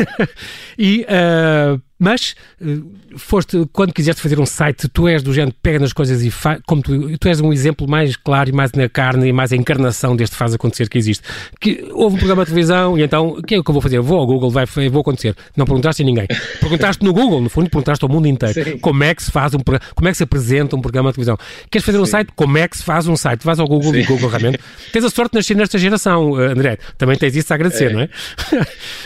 e 0.79 1.07
uh, 1.09 1.81
mas 2.03 2.35
eh, 2.61 2.79
foste, 3.17 3.65
quando 3.73 3.93
quiseste 3.93 4.21
fazer 4.21 4.41
um 4.41 4.45
site, 4.45 4.89
tu 4.89 5.07
és 5.07 5.23
do 5.23 5.33
género, 5.33 5.55
pega 5.63 5.79
nas 5.79 5.93
coisas 5.93 6.21
e 6.25 6.33
faz, 6.33 6.61
como 6.67 6.83
tu, 6.83 7.17
tu 7.17 7.29
és 7.29 7.41
um 7.41 7.53
exemplo 7.53 7.89
mais 7.89 8.17
claro 8.17 8.51
e 8.51 8.53
mais 8.53 8.73
na 8.73 8.89
carne 8.89 9.29
e 9.29 9.33
mais 9.33 9.53
a 9.53 9.57
encarnação 9.57 10.17
deste 10.17 10.35
faz 10.35 10.53
acontecer 10.53 10.89
que 10.89 10.99
existe. 10.99 11.23
Que 11.61 11.89
houve 11.93 12.17
um 12.17 12.19
programa 12.19 12.43
de 12.43 12.51
televisão 12.51 12.99
e 12.99 13.05
então, 13.05 13.29
o 13.29 13.43
que 13.43 13.55
é 13.55 13.63
que 13.63 13.71
eu 13.71 13.73
vou 13.73 13.81
fazer? 13.81 14.01
Vou 14.01 14.19
ao 14.19 14.27
Google, 14.27 14.51
vai, 14.51 14.67
vou 14.91 15.01
acontecer. 15.01 15.37
Não 15.57 15.65
perguntaste 15.65 16.03
a 16.03 16.05
ninguém. 16.05 16.27
Perguntaste 16.59 17.05
no 17.05 17.13
Google, 17.13 17.41
no 17.41 17.49
fundo, 17.49 17.71
perguntaste 17.71 18.05
ao 18.05 18.09
mundo 18.09 18.27
inteiro 18.27 18.65
Sim. 18.65 18.79
como 18.79 19.05
é 19.05 19.15
que 19.15 19.23
se 19.23 19.31
faz 19.31 19.55
um 19.55 19.61
como 19.95 20.09
é 20.09 20.11
que 20.11 20.17
se 20.17 20.25
apresenta 20.25 20.75
um 20.75 20.81
programa 20.81 21.11
de 21.11 21.15
televisão. 21.15 21.39
Queres 21.71 21.85
fazer 21.87 21.99
Sim. 21.99 22.03
um 22.03 22.07
site? 22.07 22.33
Como 22.35 22.59
é 22.59 22.67
que 22.67 22.79
se 22.79 22.83
faz 22.83 23.07
um 23.07 23.15
site? 23.15 23.45
Vais 23.45 23.61
ao 23.61 23.69
Google 23.69 23.93
Sim. 23.93 24.01
e 24.01 24.05
Google 24.05 24.29
realmente. 24.29 24.59
Tens 24.93 25.05
a 25.05 25.11
sorte 25.11 25.33
de 25.33 25.39
nascer 25.39 25.57
nesta 25.57 25.79
geração, 25.79 26.41
eh, 26.43 26.47
André. 26.47 26.79
Também 26.99 27.17
tens 27.17 27.37
isso 27.37 27.53
a 27.53 27.55
agradecer, 27.55 27.91
é. 27.91 27.93
não 27.93 28.01
é? 28.01 28.09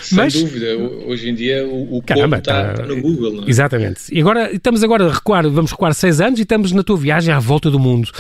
Sem 0.00 0.16
Mas, 0.16 0.32
dúvida. 0.32 0.76
Hoje 1.06 1.28
em 1.28 1.34
dia 1.34 1.66
o, 1.66 1.98
o 1.98 2.02
Caramba, 2.02 2.38
está, 2.38 2.72
tá 2.72 2.85
no 2.86 3.00
Google, 3.00 3.32
não 3.32 3.44
é? 3.44 3.50
Exatamente. 3.50 4.02
E 4.12 4.20
agora 4.20 4.52
estamos 4.52 4.82
agora 4.82 5.06
a 5.06 5.12
recuar, 5.12 5.48
vamos 5.48 5.70
recuar 5.70 5.94
seis 5.94 6.20
anos 6.20 6.38
e 6.38 6.42
estamos 6.42 6.72
na 6.72 6.82
tua 6.82 6.96
viagem 6.96 7.32
à 7.32 7.38
volta 7.38 7.70
do 7.70 7.78
mundo. 7.78 8.10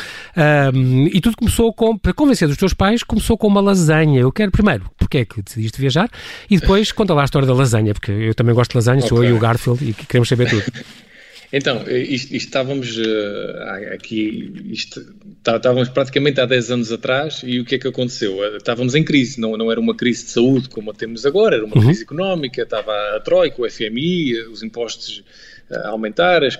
Um, 0.74 1.06
e 1.06 1.20
tudo 1.20 1.36
começou 1.36 1.72
com, 1.72 1.96
para 1.96 2.12
convencer 2.12 2.48
os 2.48 2.56
teus 2.56 2.74
pais, 2.74 3.02
começou 3.02 3.36
com 3.36 3.46
uma 3.46 3.60
lasanha. 3.60 4.20
Eu 4.20 4.32
quero 4.32 4.50
primeiro, 4.50 4.90
porque 4.98 5.18
é 5.18 5.24
que 5.24 5.42
decidiste 5.42 5.80
viajar? 5.80 6.10
E 6.50 6.58
depois 6.58 6.92
conta 6.92 7.14
lá 7.14 7.22
a 7.22 7.24
história 7.24 7.46
da 7.46 7.54
lasanha, 7.54 7.92
porque 7.94 8.10
eu 8.10 8.34
também 8.34 8.54
gosto 8.54 8.72
de 8.72 8.76
lasanha, 8.76 8.98
okay. 8.98 9.08
sou 9.08 9.24
eu 9.24 9.30
e 9.30 9.32
o 9.32 9.38
Garfield 9.38 9.90
e 9.90 9.92
queremos 9.92 10.28
saber 10.28 10.48
tudo. 10.48 10.64
Então, 11.52 11.84
isto, 11.88 12.34
isto 12.34 12.46
estávamos 12.46 12.96
uh, 12.98 13.94
aqui, 13.94 14.52
isto, 14.66 15.00
estávamos 15.54 15.88
praticamente 15.88 16.40
há 16.40 16.46
10 16.46 16.70
anos 16.70 16.92
atrás 16.92 17.42
e 17.44 17.60
o 17.60 17.64
que 17.64 17.76
é 17.76 17.78
que 17.78 17.86
aconteceu? 17.86 18.38
Uh, 18.38 18.56
estávamos 18.56 18.94
em 18.94 19.04
crise, 19.04 19.40
não, 19.40 19.56
não 19.56 19.70
era 19.70 19.80
uma 19.80 19.94
crise 19.94 20.24
de 20.24 20.30
saúde 20.30 20.68
como 20.68 20.90
a 20.90 20.94
temos 20.94 21.24
agora, 21.24 21.56
era 21.56 21.64
uma 21.64 21.76
uhum. 21.76 21.84
crise 21.84 22.02
económica, 22.02 22.62
estava 22.62 22.92
a 23.16 23.20
Troika, 23.20 23.62
o 23.62 23.70
FMI, 23.70 24.40
os 24.50 24.62
impostos 24.62 25.22
uh, 25.70 25.74
a 25.74 25.88
aumentar, 25.88 26.42
as 26.42 26.56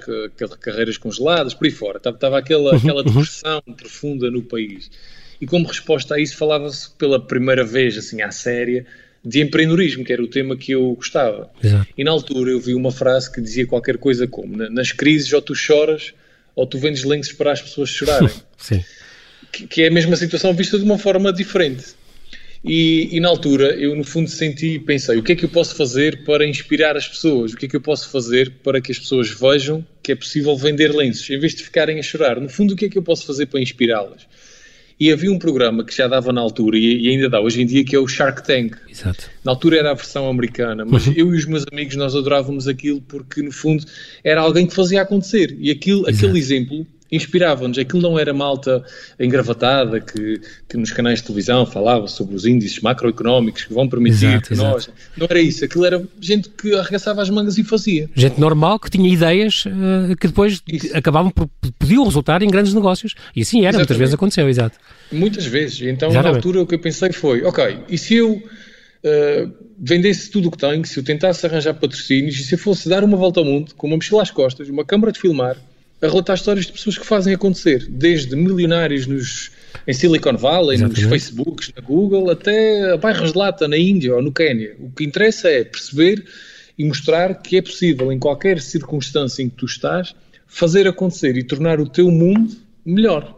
carreiras 0.61 0.97
congeladas, 0.97 1.55
por 1.55 1.67
aí 1.67 1.71
fora. 1.71 1.99
Estava, 1.99 2.17
estava 2.17 2.39
aquela, 2.39 2.73
uhum. 2.73 2.79
aquela 2.79 3.01
uhum. 3.01 3.05
depressão 3.05 3.63
profunda 3.77 4.31
no 4.31 4.43
país. 4.43 4.91
E 5.41 5.47
como 5.47 5.67
resposta 5.67 6.15
a 6.15 6.21
isso 6.21 6.37
falava-se 6.37 6.91
pela 6.91 7.21
primeira 7.21 7.65
vez, 7.65 7.99
assim, 7.99 8.23
à 8.23 8.31
séria, 8.31 8.87
de 9.25 9.41
empreendedorismo, 9.41 10.05
que 10.05 10.13
era 10.13 10.23
o 10.23 10.29
tema 10.29 10.57
que 10.57 10.73
eu 10.73 10.95
gostava. 10.95 11.51
Exato. 11.63 11.87
E 11.99 12.05
na 12.05 12.13
altura 12.13 12.53
eu 12.53 12.61
vi 12.61 12.75
uma 12.75 12.93
frase 12.93 13.31
que 13.31 13.41
dizia 13.41 13.67
qualquer 13.67 13.99
coisa 13.99 14.27
como: 14.27 14.57
nas 14.57 14.93
crises 14.93 15.33
ou 15.33 15.43
tu 15.43 15.55
choras 15.55 16.15
ou 16.57 16.67
tu 16.67 16.79
vendes 16.79 17.05
lenços 17.05 17.35
para 17.35 17.53
as 17.53 17.61
pessoas 17.61 17.91
chorarem. 17.91 18.31
Sim. 18.57 18.83
Que, 19.53 19.67
que, 19.67 19.83
é 19.83 19.89
a 19.89 19.91
mesma 19.91 20.17
situação 20.17 20.53
vista 20.55 20.79
de 20.79 20.85
uma 20.85 20.99
forma 20.99 21.33
diferente. 21.33 21.95
E, 22.65 23.11
e, 23.13 23.21
na 23.21 23.29
altura 23.29 23.75
eu, 23.75 23.95
no 23.95 24.03
fundo, 24.03 24.29
senti 24.29 24.75
e 24.75 24.79
pensei: 24.81 25.19
o 25.19 25.23
que 25.23 25.33
é 25.33 25.37
que 25.37 25.45
eu 25.45 25.49
posso 25.49 25.77
fazer 25.77 26.25
para 26.25 26.45
inspirar 26.45 26.97
as 26.97 27.07
pessoas? 27.07 27.53
O 27.53 27.57
que 27.57 27.67
é 27.67 27.69
que 27.69 27.77
eu 27.77 27.81
posso 27.81 28.09
fazer 28.09 28.51
para 28.65 28.81
que 28.81 28.91
as 28.91 28.99
pessoas 28.99 29.31
vejam 29.31 29.87
que 30.03 30.11
é 30.11 30.17
possível 30.17 30.57
vender 30.57 30.93
lenços 30.93 31.29
em 31.31 31.39
vez 31.39 31.55
de 31.55 31.63
ficarem 31.63 31.99
a 31.99 32.03
chorar? 32.03 32.41
No 32.41 32.49
fundo, 32.49 32.75
o 32.75 32.77
que 32.77 32.87
é 32.87 32.89
que 32.89 32.99
eu 32.99 33.03
posso 33.03 33.27
fazer 33.27 33.47
para 33.47 33.61
inspirá-las? 33.61 34.27
E 34.99 35.13
havia 35.13 35.31
um 35.31 35.39
programa 35.39 35.85
que 35.85 35.95
já 35.95 36.09
dava 36.09 36.33
na 36.33 36.41
altura 36.41 36.79
e, 36.79 37.09
ainda 37.09 37.29
dá 37.29 37.41
hoje 37.41 37.61
em 37.61 37.67
dia 37.67 37.85
que 37.85 37.95
é 37.95 37.99
o 37.99 38.09
Shark 38.09 38.43
Tank. 38.43 38.77
Exato. 38.89 39.31
Na 39.45 39.53
altura 39.53 39.79
era 39.79 39.91
a 39.91 39.95
versão 39.95 40.29
americana, 40.29 40.85
mas 40.87 41.07
uhum. 41.07 41.13
eu 41.15 41.35
e 41.35 41.39
os 41.39 41.45
meus 41.45 41.65
amigos 41.71 41.97
nós 41.97 42.15
adorávamos 42.15 42.67
aquilo 42.67 43.03
porque 43.03 43.43
no 43.43 43.53
fundo 43.53 43.85
era 44.25 44.41
alguém 44.41 44.67
que 44.67 44.75
fazia 44.75 45.03
acontecer 45.03 45.55
e 45.61 45.71
aquilo, 45.71 46.09
aquele 46.09 46.39
exemplo 46.39 46.87
inspirava-nos. 47.11 47.79
Aquilo 47.79 48.03
não 48.03 48.19
era 48.19 48.33
malta 48.33 48.85
engravatada 49.19 50.01
que, 50.01 50.41
que 50.69 50.77
nos 50.77 50.91
canais 50.93 51.21
de 51.21 51.27
televisão 51.27 51.67
falava 51.67 52.09
sobre 52.09 52.35
os 52.35 52.45
índices 52.45 52.81
macroeconómicos 52.81 53.65
que 53.65 53.73
vão 53.73 53.89
permitir 53.89 54.27
exato, 54.27 54.49
que 54.49 54.55
exato. 54.55 54.71
nós. 54.71 54.91
Não 55.17 55.27
era 55.29 55.41
isso. 55.41 55.65
Aquilo 55.65 55.85
era 55.85 56.03
gente 56.21 56.49
que 56.51 56.75
arregaçava 56.75 57.23
as 57.23 57.31
mangas 57.31 57.59
e 57.59 57.65
fazia. 57.65 58.09
Gente 58.15 58.41
normal 58.41 58.79
que 58.79 58.91
tinha 58.91 59.09
ideias 59.13 59.65
uh, 59.67 60.17
que 60.17 60.27
depois 60.27 60.63
isso. 60.67 60.97
acabavam 60.97 61.31
por. 61.31 61.49
podiam 61.79 62.05
resultar 62.05 62.43
em 62.43 62.49
grandes 62.49 62.75
negócios. 62.75 63.15
E 63.35 63.43
assim 63.43 63.59
era, 63.59 63.69
Exatamente. 63.69 63.79
muitas 63.79 63.97
vezes 63.97 64.15
aconteceu, 64.15 64.49
exato. 64.49 64.79
Muitas 65.13 65.47
vezes. 65.47 65.81
Então, 65.83 66.09
Exatamente. 66.09 66.33
na 66.33 66.39
altura, 66.39 66.63
o 66.63 66.67
que 66.67 66.75
eu 66.75 66.79
pensei 66.79 67.13
foi: 67.13 67.43
ok, 67.45 67.79
e 67.89 67.99
se 67.99 68.15
eu. 68.15 68.43
Uh, 69.05 69.67
vendesse 69.79 70.31
tudo 70.31 70.49
o 70.49 70.51
que 70.51 70.57
tenho, 70.57 70.85
se 70.85 70.99
eu 70.99 71.05
tentasse 71.05 71.45
arranjar 71.47 71.75
patrocínios 71.75 72.41
e 72.41 72.45
se 72.45 72.55
eu 72.55 72.59
fosse 72.59 72.89
dar 72.89 73.05
uma 73.05 73.17
volta 73.17 73.41
ao 73.41 73.47
mundo 73.47 73.75
com 73.75 73.87
uma 73.87 73.97
mochila 73.97 74.23
às 74.23 74.31
costas, 74.31 74.69
uma 74.69 74.85
câmara 74.85 75.13
de 75.13 75.21
filmar, 75.21 75.57
a 76.01 76.07
relatar 76.07 76.37
histórias 76.37 76.67
de 76.67 76.73
pessoas 76.73 76.99
que 76.99 77.07
fazem 77.07 77.35
acontecer, 77.35 77.87
desde 77.89 78.37
milionários 78.37 79.07
nos, 79.07 79.51
em 79.87 79.93
Silicon 79.93 80.37
Valley, 80.37 80.77
Exatamente. 80.77 81.03
nos 81.03 81.11
Facebooks, 81.11 81.73
na 81.75 81.83
Google, 81.83 82.31
até 82.31 82.97
bairros 82.99 83.33
de 83.33 83.39
lata 83.39 83.67
na 83.67 83.79
Índia 83.79 84.15
ou 84.15 84.23
no 84.23 84.33
Quênia. 84.33 84.77
O 84.79 84.91
que 84.91 85.05
interessa 85.05 85.49
é 85.49 85.65
perceber 85.65 86.25
e 86.79 86.85
mostrar 86.85 87.35
que 87.41 87.57
é 87.57 87.63
possível, 87.63 88.13
em 88.13 88.19
qualquer 88.19 88.61
circunstância 88.61 89.43
em 89.43 89.49
que 89.49 89.57
tu 89.57 89.65
estás, 89.65 90.15
fazer 90.47 90.87
acontecer 90.87 91.37
e 91.37 91.43
tornar 91.43 91.81
o 91.81 91.89
teu 91.89 92.11
mundo 92.11 92.55
melhor. 92.85 93.35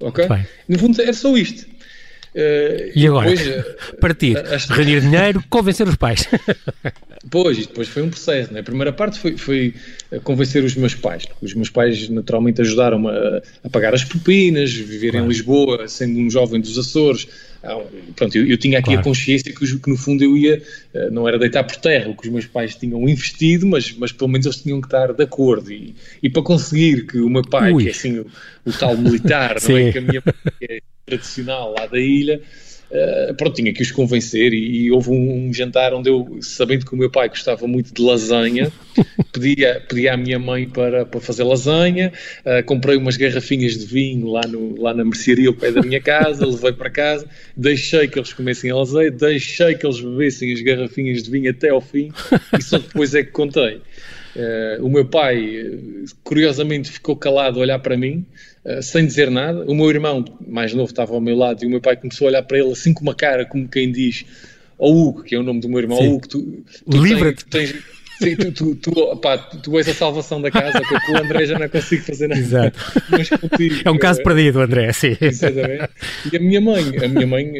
Ok? 0.00 0.26
No 0.68 0.78
fundo, 0.78 1.00
é 1.00 1.12
só 1.12 1.36
isto. 1.36 1.66
Uh, 2.34 2.92
e 2.94 3.06
agora? 3.06 3.30
Depois, 3.30 3.48
uh, 3.48 3.96
Partir, 4.00 4.38
as... 4.38 4.66
reunir 4.66 5.00
dinheiro, 5.00 5.42
convencer 5.48 5.88
os 5.88 5.96
pais. 5.96 6.28
Pois, 7.28 7.58
e 7.58 7.66
depois 7.66 7.86
foi 7.86 8.02
um 8.02 8.08
processo. 8.08 8.52
Né? 8.52 8.60
A 8.60 8.62
primeira 8.62 8.92
parte 8.92 9.18
foi, 9.18 9.36
foi 9.36 9.74
convencer 10.24 10.64
os 10.64 10.74
meus 10.74 10.94
pais. 10.94 11.26
Os 11.42 11.52
meus 11.52 11.68
pais 11.68 12.08
naturalmente 12.08 12.62
ajudaram-me 12.62 13.08
a, 13.08 13.42
a, 13.64 13.68
pagar 13.68 13.92
as 13.92 14.02
propinas, 14.02 14.72
viver 14.72 15.10
claro. 15.10 15.26
em 15.26 15.28
Lisboa, 15.28 15.86
sendo 15.86 16.18
um 16.18 16.30
jovem 16.30 16.60
dos 16.60 16.78
Açores. 16.78 17.28
Ah, 17.62 17.78
pronto, 18.16 18.36
eu, 18.36 18.46
eu 18.46 18.56
tinha 18.56 18.78
aqui 18.78 18.86
claro. 18.86 19.00
a 19.00 19.04
consciência 19.04 19.52
que, 19.52 19.78
que, 19.78 19.90
no 19.90 19.98
fundo 19.98 20.24
eu 20.24 20.34
ia, 20.34 20.62
eh, 20.94 21.10
não 21.10 21.28
era 21.28 21.38
deitar 21.38 21.62
por 21.62 21.76
terra 21.76 22.08
o 22.08 22.16
que 22.16 22.26
os 22.26 22.32
meus 22.32 22.46
pais 22.46 22.74
tinham 22.74 23.06
investido, 23.06 23.66
mas, 23.66 23.92
mas 23.92 24.12
pelo 24.12 24.30
menos 24.30 24.46
eles 24.46 24.62
tinham 24.62 24.80
que 24.80 24.86
estar 24.86 25.12
de 25.12 25.22
acordo. 25.22 25.70
E, 25.70 25.94
e 26.22 26.30
para 26.30 26.42
conseguir 26.42 27.06
que 27.06 27.18
o 27.18 27.28
meu 27.28 27.42
pai, 27.42 27.70
Ui. 27.70 27.82
que 27.82 27.88
é 27.90 27.92
assim 27.92 28.18
o, 28.20 28.26
o 28.64 28.72
tal 28.72 28.96
militar, 28.96 29.56
não 29.68 29.76
é? 29.76 29.92
que 29.92 29.98
a 29.98 30.00
minha 30.00 30.22
é 30.62 30.80
tradicional 31.18 31.74
lá 31.76 31.86
da 31.86 31.98
ilha, 31.98 32.40
Uh, 32.90 33.32
pronto, 33.34 33.54
tinha 33.54 33.72
que 33.72 33.82
os 33.82 33.92
convencer 33.92 34.52
e, 34.52 34.82
e 34.82 34.90
houve 34.90 35.10
um, 35.10 35.46
um, 35.46 35.52
jantar 35.52 35.94
onde 35.94 36.10
eu, 36.10 36.38
sabendo 36.40 36.84
que 36.84 36.92
o 36.92 36.96
meu 36.96 37.08
pai 37.08 37.28
gostava 37.28 37.64
muito 37.68 37.94
de 37.94 38.02
lasanha, 38.02 38.72
pedi, 39.32 39.64
a, 39.64 39.78
pedi 39.78 40.08
à 40.08 40.16
minha 40.16 40.40
mãe 40.40 40.68
para, 40.68 41.06
para 41.06 41.20
fazer 41.20 41.44
lasanha, 41.44 42.12
uh, 42.44 42.64
comprei 42.64 42.96
umas 42.96 43.16
garrafinhas 43.16 43.78
de 43.78 43.86
vinho 43.86 44.26
lá, 44.32 44.40
no, 44.40 44.82
lá 44.82 44.92
na 44.92 45.04
mercearia 45.04 45.46
ao 45.46 45.54
pé 45.54 45.70
da 45.70 45.80
minha 45.82 46.00
casa, 46.00 46.44
levei 46.44 46.72
para 46.72 46.90
casa, 46.90 47.28
deixei 47.56 48.08
que 48.08 48.18
eles 48.18 48.32
comessem 48.32 48.72
a 48.72 48.76
lasanha, 48.76 49.12
deixei 49.12 49.76
que 49.76 49.86
eles 49.86 50.00
bebessem 50.00 50.52
as 50.52 50.60
garrafinhas 50.60 51.22
de 51.22 51.30
vinho 51.30 51.48
até 51.48 51.68
ao 51.68 51.80
fim 51.80 52.10
e 52.58 52.60
só 52.60 52.78
depois 52.78 53.14
é 53.14 53.22
que 53.22 53.30
contei. 53.30 53.80
Uh, 54.36 54.84
o 54.84 54.88
meu 54.88 55.04
pai, 55.04 55.78
curiosamente, 56.22 56.90
ficou 56.90 57.16
calado 57.16 57.58
a 57.58 57.62
olhar 57.62 57.78
para 57.78 57.96
mim, 57.96 58.24
eh, 58.64 58.82
sem 58.82 59.06
dizer 59.06 59.30
nada. 59.30 59.64
O 59.64 59.74
meu 59.74 59.88
irmão 59.90 60.24
mais 60.46 60.74
novo 60.74 60.90
estava 60.90 61.14
ao 61.14 61.20
meu 61.20 61.36
lado 61.36 61.64
e 61.64 61.66
o 61.66 61.70
meu 61.70 61.80
pai 61.80 61.96
começou 61.96 62.26
a 62.26 62.30
olhar 62.30 62.42
para 62.42 62.58
ele 62.58 62.70
assim 62.70 62.92
com 62.92 63.02
uma 63.02 63.14
cara, 63.14 63.44
como 63.44 63.66
quem 63.68 63.90
diz, 63.90 64.24
ao 64.78 64.90
Hugo, 64.90 65.22
que 65.22 65.34
é 65.34 65.38
o 65.38 65.42
nome 65.42 65.60
do 65.60 65.68
meu 65.68 65.78
irmão, 65.78 65.98
Hugo, 65.98 66.28
tu, 66.28 66.64
tu 66.88 67.02
livra-te. 67.02 67.44
Tens, 67.46 67.74
Sim, 68.22 68.36
tu, 68.36 68.52
tu, 68.52 68.74
tu, 68.74 69.16
pá, 69.16 69.38
tu 69.38 69.78
és 69.78 69.88
a 69.88 69.94
salvação 69.94 70.42
da 70.42 70.50
casa, 70.50 70.78
que 70.78 71.06
com 71.06 71.12
o 71.12 71.16
André 71.16 71.46
já 71.46 71.58
não 71.58 71.70
consigo 71.70 72.02
fazer 72.04 72.28
nada. 72.28 72.38
Exato. 72.38 72.78
Mas 73.08 73.30
contigo, 73.30 73.76
é 73.82 73.90
um 73.90 73.96
caso 73.96 74.22
perdido, 74.22 74.60
André, 74.60 74.92
sim. 74.92 75.16
Exatamente. 75.18 75.88
E 76.30 76.36
a 76.36 76.38
minha 76.40 76.60
mãe, 76.60 76.84
a 77.02 77.08
minha 77.08 77.26
mãe, 77.26 77.50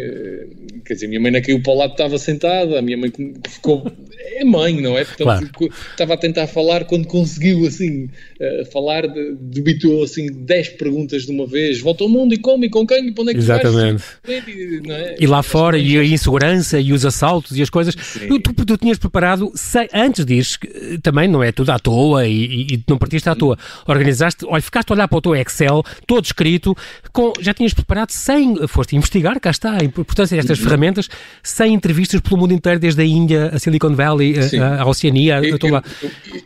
quer 0.84 0.94
dizer, 0.94 1.06
a 1.06 1.08
minha 1.08 1.20
mãe 1.20 1.32
não 1.32 1.40
caiu 1.40 1.62
para 1.62 1.72
o 1.72 1.76
lado 1.76 1.92
estava 1.92 2.18
sentada, 2.18 2.78
a 2.78 2.82
minha 2.82 2.98
mãe 2.98 3.10
ficou. 3.48 3.90
É 4.36 4.44
mãe, 4.44 4.80
não 4.80 4.96
é? 4.96 5.04
Portanto, 5.04 5.50
claro. 5.52 5.74
estava 5.90 6.14
a 6.14 6.16
tentar 6.16 6.46
falar 6.46 6.84
quando 6.84 7.06
conseguiu, 7.06 7.66
assim, 7.66 8.04
uh, 8.04 8.64
falar, 8.72 9.04
debitou, 9.40 10.02
assim, 10.02 10.26
10 10.32 10.70
perguntas 10.70 11.24
de 11.24 11.32
uma 11.32 11.46
vez. 11.46 11.80
Volta 11.80 12.04
ao 12.04 12.10
mundo 12.10 12.34
e 12.34 12.38
come 12.38 12.66
e 12.66 12.70
com 12.70 12.86
quem 12.86 13.08
e 13.08 13.12
para 13.12 13.22
onde 13.22 13.30
é 13.30 13.34
que 13.34 13.40
Exatamente. 13.40 14.02
Vais? 14.24 14.44
É? 14.88 15.16
E 15.18 15.26
lá 15.26 15.42
fora, 15.42 15.78
e 15.78 15.98
a 15.98 16.04
insegurança 16.04 16.78
e 16.80 16.92
os 16.92 17.04
assaltos 17.04 17.56
e 17.56 17.62
as 17.62 17.70
coisas. 17.70 17.94
Tu, 17.94 18.40
tu, 18.40 18.64
tu, 18.64 18.76
tinhas 18.76 18.98
preparado, 18.98 19.50
sei, 19.54 19.88
antes 19.92 20.24
disso, 20.24 20.58
também 21.02 21.28
não 21.28 21.42
é 21.42 21.52
tudo 21.52 21.70
à 21.70 21.78
toa 21.78 22.26
e, 22.26 22.44
e, 22.44 22.74
e 22.74 22.84
não 22.88 22.98
partiste 22.98 23.28
à 23.28 23.34
toa. 23.34 23.58
Organizaste, 23.86 24.44
olha, 24.46 24.62
ficaste 24.62 24.90
a 24.90 24.94
olhar 24.94 25.08
para 25.08 25.18
o 25.18 25.20
teu 25.20 25.36
Excel, 25.36 25.82
todo 26.06 26.24
escrito, 26.24 26.76
com, 27.12 27.32
já 27.40 27.52
tinhas 27.54 27.74
preparado 27.74 28.10
sem, 28.10 28.66
foste 28.68 28.96
investigar, 28.96 29.38
cá 29.40 29.50
está, 29.50 29.80
a 29.80 29.84
importância 29.84 30.36
destas 30.36 30.58
uhum. 30.58 30.64
ferramentas, 30.64 31.08
sem 31.42 31.74
entrevistas 31.74 32.20
pelo 32.20 32.38
mundo 32.38 32.52
inteiro, 32.52 32.78
desde 32.78 33.00
a 33.00 33.04
Índia, 33.04 33.50
a 33.52 33.58
Silicon 33.58 33.94
Valley, 33.94 34.19
a, 34.60 34.82
a, 34.82 34.86
Oceania, 34.86 35.40
eu, 35.42 35.58
eu, 35.60 35.70
lá. 35.70 35.84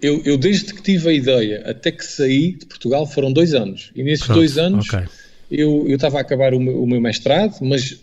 Eu, 0.01 0.23
eu, 0.25 0.39
desde 0.39 0.75
que 0.75 0.83
tive 0.83 1.09
a 1.09 1.13
ideia 1.13 1.63
até 1.67 1.91
que 1.91 2.05
saí 2.05 2.53
de 2.53 2.67
Portugal 2.67 3.07
foram 3.07 3.33
dois 3.33 3.55
anos. 3.55 3.91
E 3.95 4.03
nesses 4.03 4.27
Pronto, 4.27 4.39
dois 4.39 4.59
anos 4.59 4.89
okay. 4.89 5.05
eu 5.51 5.87
estava 5.89 6.19
a 6.19 6.21
acabar 6.21 6.55
o 6.55 6.61
meu, 6.61 6.83
o 6.83 6.87
meu 6.87 7.01
mestrado, 7.01 7.57
mas 7.61 7.99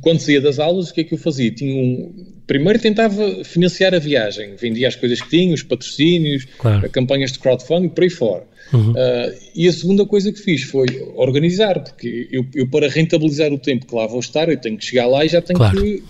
quando 0.00 0.20
saía 0.20 0.40
das 0.40 0.58
aulas, 0.58 0.90
o 0.90 0.94
que 0.94 1.02
é 1.02 1.04
que 1.04 1.14
eu 1.14 1.18
fazia? 1.18 1.50
Tinha 1.50 1.74
um, 1.74 2.12
primeiro 2.46 2.78
tentava 2.78 3.44
financiar 3.44 3.94
a 3.94 3.98
viagem, 3.98 4.54
vendia 4.56 4.88
as 4.88 4.96
coisas 4.96 5.20
que 5.20 5.28
tinha, 5.28 5.54
os 5.54 5.62
patrocínios, 5.62 6.46
claro. 6.58 6.88
campanhas 6.90 7.32
de 7.32 7.38
crowdfunding, 7.38 7.88
por 7.88 8.04
aí 8.04 8.10
fora. 8.10 8.44
Uhum. 8.72 8.92
Uh, 8.92 9.34
e 9.54 9.68
a 9.68 9.72
segunda 9.72 10.04
coisa 10.04 10.32
que 10.32 10.40
fiz 10.40 10.62
foi 10.64 10.86
organizar, 11.14 11.80
porque 11.80 12.28
eu, 12.30 12.44
eu, 12.54 12.68
para 12.68 12.88
rentabilizar 12.88 13.52
o 13.52 13.58
tempo 13.58 13.86
que 13.86 13.94
lá 13.94 14.06
vou 14.06 14.20
estar, 14.20 14.48
eu 14.48 14.56
tenho 14.56 14.76
que 14.76 14.84
chegar 14.84 15.06
lá 15.06 15.24
e 15.24 15.28
já 15.28 15.40
tenho 15.40 15.58
claro. 15.58 15.80
que, 15.80 16.02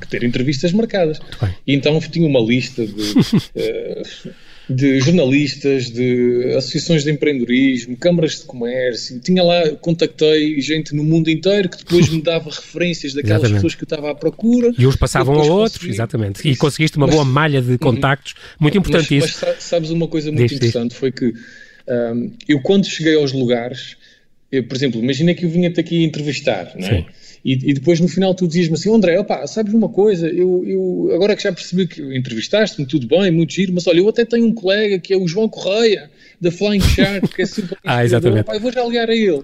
que, 0.00 0.08
ter 0.08 0.24
entrevistas 0.24 0.72
marcadas. 0.72 1.18
E 1.66 1.74
então 1.74 1.98
tinha 2.00 2.26
uma 2.26 2.40
lista 2.40 2.86
de. 2.86 2.92
uh, 2.92 4.32
de 4.68 5.00
jornalistas, 5.00 5.90
de 5.90 6.52
associações 6.56 7.02
de 7.02 7.10
empreendedorismo, 7.10 7.96
câmaras 7.96 8.40
de 8.40 8.44
comércio. 8.44 9.18
Tinha 9.18 9.42
lá, 9.42 9.70
contactei 9.80 10.60
gente 10.60 10.94
no 10.94 11.02
mundo 11.02 11.30
inteiro 11.30 11.70
que 11.70 11.78
depois 11.78 12.08
me 12.10 12.20
dava 12.20 12.50
referências 12.50 13.14
daquelas 13.14 13.38
exatamente. 13.38 13.56
pessoas 13.56 13.74
que 13.74 13.82
eu 13.82 13.86
estava 13.86 14.10
à 14.10 14.14
procura. 14.14 14.72
E 14.78 14.86
uns 14.86 14.96
passavam 14.96 15.36
a 15.36 15.44
outros, 15.44 15.78
consegui... 15.78 15.94
exatamente. 15.94 16.48
E 16.48 16.54
conseguiste 16.54 16.98
uma 16.98 17.06
mas, 17.06 17.14
boa 17.14 17.24
malha 17.24 17.62
de 17.62 17.72
uhum. 17.72 17.78
contactos. 17.78 18.34
Muito 18.60 18.76
importante 18.76 19.14
mas, 19.14 19.30
isso. 19.30 19.46
Mas 19.46 19.62
sabes 19.62 19.90
uma 19.90 20.06
coisa 20.06 20.30
muito 20.30 20.48
diz, 20.48 20.58
interessante? 20.58 20.90
Diz. 20.90 20.98
Foi 20.98 21.12
que 21.12 21.32
um, 21.88 22.32
eu 22.46 22.60
quando 22.60 22.86
cheguei 22.86 23.14
aos 23.14 23.32
lugares, 23.32 23.96
eu, 24.52 24.64
por 24.64 24.76
exemplo, 24.76 25.00
imagina 25.02 25.32
que 25.32 25.46
eu 25.46 25.50
vinha-te 25.50 25.80
aqui 25.80 26.04
entrevistar, 26.04 26.72
não 26.76 26.88
é? 26.88 27.06
E, 27.48 27.52
e, 27.70 27.72
depois 27.72 27.98
no 27.98 28.06
final 28.06 28.34
tu 28.34 28.46
dizias-me 28.46 28.74
assim, 28.74 28.94
André, 28.94 29.18
opa, 29.18 29.46
sabes 29.46 29.72
uma 29.72 29.88
coisa, 29.88 30.28
eu, 30.28 30.62
eu 30.66 31.10
agora 31.14 31.34
que 31.34 31.42
já 31.42 31.50
percebi 31.50 31.86
que 31.86 32.02
entrevistaste-me, 32.14 32.86
tudo 32.86 33.06
bem, 33.06 33.30
muito 33.30 33.54
giro, 33.54 33.72
mas 33.72 33.86
olha, 33.86 34.00
eu 34.00 34.08
até 34.10 34.22
tenho 34.22 34.44
um 34.44 34.52
colega 34.52 34.98
que 34.98 35.14
é 35.14 35.16
o 35.16 35.26
João 35.26 35.48
Correia, 35.48 36.10
da 36.38 36.52
Flying 36.52 36.80
Shark, 36.80 37.26
que 37.28 37.40
é 37.40 37.46
super 37.48 37.78
Ah, 37.82 38.04
exatamente. 38.04 38.42
Opa, 38.42 38.54
eu 38.54 38.60
vou 38.60 38.70
já 38.70 38.84
ligar 38.84 39.08
a 39.08 39.14
ele 39.16 39.42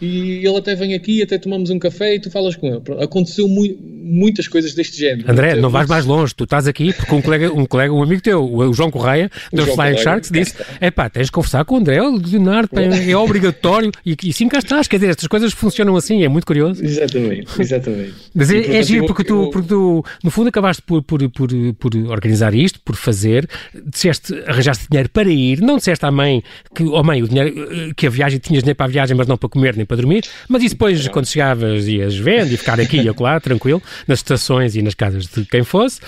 e 0.00 0.46
ele 0.46 0.56
até 0.56 0.74
vem 0.74 0.94
aqui, 0.94 1.22
até 1.22 1.38
tomamos 1.38 1.70
um 1.70 1.78
café 1.78 2.14
e 2.14 2.20
tu 2.20 2.30
falas 2.30 2.54
com 2.56 2.66
ele. 2.66 2.82
Aconteceu 3.02 3.48
mu 3.48 3.66
muitas 4.06 4.46
coisas 4.46 4.72
deste 4.72 4.98
género. 4.98 5.30
André, 5.30 5.56
não 5.56 5.68
vais 5.68 5.88
mais 5.88 6.04
longe, 6.04 6.32
tu 6.34 6.44
estás 6.44 6.68
aqui 6.68 6.92
porque 6.92 7.12
um 7.12 7.20
colega, 7.20 7.52
um, 7.52 7.66
colega, 7.66 7.92
um 7.92 8.02
amigo 8.02 8.22
teu, 8.22 8.44
o 8.44 8.72
João 8.72 8.90
Correia, 8.90 9.30
dos 9.52 9.68
Flying 9.70 9.98
Sharks, 9.98 10.30
disse: 10.30 10.54
é 10.80 10.90
pá, 10.90 11.10
tens 11.10 11.26
de 11.26 11.32
conversar 11.32 11.64
com 11.64 11.74
o 11.74 11.78
André, 11.78 12.00
o 12.00 12.16
Leonardo, 12.16 12.68
pá, 12.68 12.82
é 12.82 13.16
obrigatório, 13.16 13.90
e, 14.04 14.16
e 14.22 14.32
sim 14.32 14.48
cá 14.48 14.58
estás, 14.58 14.86
quer 14.86 14.96
dizer, 14.98 15.10
estas 15.10 15.26
coisas 15.26 15.52
funcionam 15.52 15.96
assim, 15.96 16.22
é 16.22 16.28
muito 16.28 16.46
curioso. 16.46 16.84
Exatamente, 16.84 17.60
exatamente. 17.60 18.14
Mas 18.34 18.50
é, 18.50 18.76
é 18.76 18.82
giro 18.82 19.06
porque 19.06 19.24
tu, 19.24 19.50
porque 19.50 19.68
tu, 19.68 20.04
no 20.22 20.30
fundo, 20.30 20.48
acabaste 20.48 20.82
por, 20.82 21.02
por, 21.02 21.28
por, 21.30 21.48
por 21.78 21.96
organizar 22.08 22.54
isto, 22.54 22.80
por 22.80 22.94
fazer, 22.94 23.48
disseste, 23.84 24.34
arranjaste 24.46 24.86
dinheiro 24.88 25.08
para 25.08 25.28
ir, 25.28 25.60
não 25.60 25.78
disseste 25.78 26.04
à 26.04 26.10
mãe 26.10 26.42
que, 26.74 26.84
oh 26.84 27.02
mãe, 27.02 27.22
o 27.22 27.28
dinheiro, 27.28 27.72
eh, 27.72 27.92
que 27.96 28.06
a 28.06 28.10
viagem, 28.10 28.38
tinhas 28.38 28.62
dinheiro 28.62 28.76
para 28.76 28.86
a 28.86 28.90
viagem, 28.90 29.16
mas 29.16 29.26
não 29.26 29.36
para 29.36 29.48
comer 29.48 29.74
nem 29.74 29.85
para 29.86 29.96
dormir, 29.96 30.24
mas 30.48 30.62
isso 30.62 30.74
depois, 30.74 31.06
quando 31.08 31.26
chegavas, 31.26 31.86
ias 31.86 32.16
vendo 32.16 32.52
e 32.52 32.56
ficar 32.56 32.80
aqui 32.80 33.00
e 33.00 33.08
acolá, 33.08 33.38
tranquilo, 33.40 33.82
nas 34.06 34.18
estações 34.18 34.76
e 34.76 34.82
nas 34.82 34.94
casas 34.94 35.26
de 35.26 35.44
quem 35.44 35.64
fosse. 35.64 36.00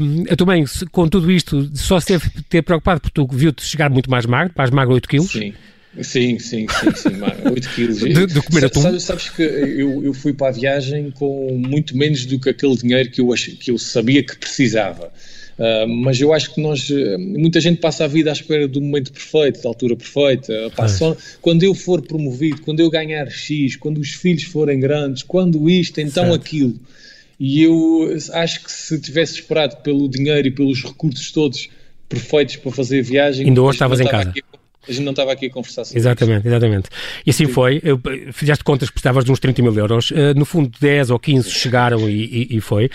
Um, 0.00 0.24
a 0.30 0.36
tua 0.36 0.46
mãe, 0.46 0.64
com 0.90 1.08
tudo 1.08 1.30
isto, 1.30 1.70
só 1.74 2.00
se 2.00 2.06
teve 2.06 2.30
ter 2.48 2.62
preocupado 2.62 3.00
porque 3.00 3.14
tu 3.14 3.26
viu-te 3.30 3.64
chegar 3.64 3.90
muito 3.90 4.10
mais 4.10 4.26
magro, 4.26 4.52
mais 4.56 4.70
magro 4.70 4.94
8 4.94 5.08
quilos. 5.08 5.30
Sim. 5.30 5.52
Sim, 6.02 6.38
sim, 6.38 6.66
sim, 6.68 6.94
sim 6.94 7.50
8 7.50 7.68
quilos. 7.70 7.98
De, 8.04 8.26
de 8.26 8.42
comer 8.42 8.66
atum. 8.66 8.82
Sabes, 8.82 9.02
sabes 9.02 9.30
que 9.30 9.42
eu, 9.42 10.04
eu 10.04 10.14
fui 10.14 10.32
para 10.32 10.48
a 10.48 10.52
viagem 10.52 11.10
com 11.10 11.58
muito 11.58 11.96
menos 11.96 12.24
do 12.26 12.38
que 12.38 12.50
aquele 12.50 12.76
dinheiro 12.76 13.10
que 13.10 13.20
eu, 13.20 13.28
que 13.58 13.70
eu 13.70 13.78
sabia 13.78 14.22
que 14.22 14.36
precisava. 14.36 15.10
Uh, 15.58 15.88
mas 15.88 16.20
eu 16.20 16.32
acho 16.32 16.54
que 16.54 16.60
nós, 16.60 16.88
ah, 16.90 17.18
muita 17.18 17.60
gente 17.60 17.80
passa 17.80 18.04
a 18.04 18.06
vida 18.06 18.30
à 18.30 18.32
espera 18.32 18.68
do 18.68 18.80
momento 18.80 19.12
perfeito, 19.12 19.60
da 19.60 19.68
altura 19.68 19.96
perfeita. 19.96 20.70
Pá, 20.76 20.86
só, 20.86 21.16
quando 21.42 21.64
eu 21.64 21.74
for 21.74 22.00
promovido, 22.00 22.62
quando 22.62 22.78
eu 22.78 22.88
ganhar 22.88 23.28
X, 23.28 23.74
quando 23.74 23.98
os 23.98 24.10
filhos 24.10 24.44
forem 24.44 24.78
grandes, 24.78 25.24
quando 25.24 25.68
isto, 25.68 26.00
então 26.00 26.26
certo. 26.26 26.36
aquilo. 26.36 26.74
E 27.40 27.62
eu 27.62 28.16
acho 28.32 28.64
que 28.64 28.70
se 28.70 29.00
tivesse 29.00 29.34
esperado 29.34 29.76
pelo 29.78 30.08
dinheiro 30.08 30.46
e 30.46 30.50
pelos 30.50 30.82
recursos 30.82 31.30
todos 31.32 31.68
perfeitos 32.08 32.56
para 32.56 32.72
fazer 32.72 33.00
a 33.00 33.02
viagem. 33.02 33.46
Ainda 33.46 33.62
hoje 33.62 33.76
estavas 33.76 34.00
em 34.00 34.06
casa. 34.06 34.30
Aqui, 34.30 34.42
a 34.88 34.92
gente 34.92 35.04
não 35.04 35.10
estava 35.10 35.32
aqui 35.32 35.46
a 35.46 35.50
conversar 35.50 35.84
sobre 35.84 35.98
Exatamente, 35.98 36.40
isso. 36.40 36.48
exatamente. 36.48 36.88
E 37.26 37.30
assim 37.30 37.46
Sim. 37.46 37.52
foi. 37.52 37.80
Eu, 37.84 38.00
fizeste 38.32 38.64
contas 38.64 38.88
que 38.88 38.94
precisavas 38.94 39.24
de 39.24 39.32
uns 39.32 39.38
30 39.38 39.62
mil 39.62 39.74
euros. 39.76 40.10
Uh, 40.10 40.34
no 40.36 40.44
fundo, 40.44 40.70
10 40.80 41.10
ou 41.10 41.18
15 41.18 41.50
chegaram 41.50 42.08
e, 42.08 42.48
e, 42.50 42.56
e 42.56 42.60
foi. 42.60 42.90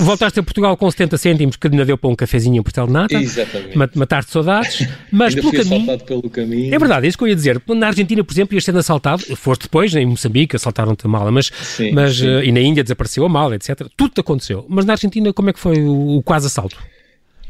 Voltaste 0.00 0.40
a 0.40 0.42
Portugal 0.42 0.76
com 0.76 0.90
70 0.90 1.16
cêntimos, 1.18 1.56
que 1.56 1.66
ainda 1.66 1.84
deu 1.84 1.96
para 1.96 2.10
um 2.10 2.14
cafezinho 2.14 2.62
por 2.62 2.88
nata. 2.88 3.14
Exatamente. 3.14 3.98
Mataste 3.98 4.32
saudades. 4.32 4.88
Mas 5.10 5.34
pelo 5.34 5.52
caminho. 5.52 5.98
pelo 6.00 6.30
caminho. 6.30 6.74
É 6.74 6.78
verdade, 6.78 7.06
é 7.06 7.08
isso 7.08 7.18
que 7.18 7.24
eu 7.24 7.28
ia 7.28 7.36
dizer. 7.36 7.62
Na 7.68 7.88
Argentina, 7.88 8.22
por 8.24 8.32
exemplo, 8.32 8.54
ias 8.54 8.64
sendo 8.64 8.78
assaltado. 8.78 9.22
Foste 9.36 9.62
depois, 9.62 9.94
em 9.94 10.06
Moçambique, 10.06 10.56
assaltaram-te 10.56 11.06
a 11.06 11.08
mala. 11.08 11.30
Mas, 11.30 11.50
sim, 11.62 11.92
mas 11.92 12.16
sim. 12.16 12.26
Uh, 12.26 12.44
e 12.44 12.52
na 12.52 12.60
Índia 12.60 12.82
desapareceu 12.82 13.24
a 13.24 13.28
mala, 13.28 13.56
etc. 13.56 13.86
Tudo 13.96 14.14
te 14.14 14.20
aconteceu. 14.20 14.64
Mas 14.68 14.84
na 14.84 14.94
Argentina, 14.94 15.32
como 15.32 15.50
é 15.50 15.52
que 15.52 15.60
foi 15.60 15.78
o, 15.80 16.16
o 16.16 16.22
quase 16.22 16.46
assalto? 16.46 16.76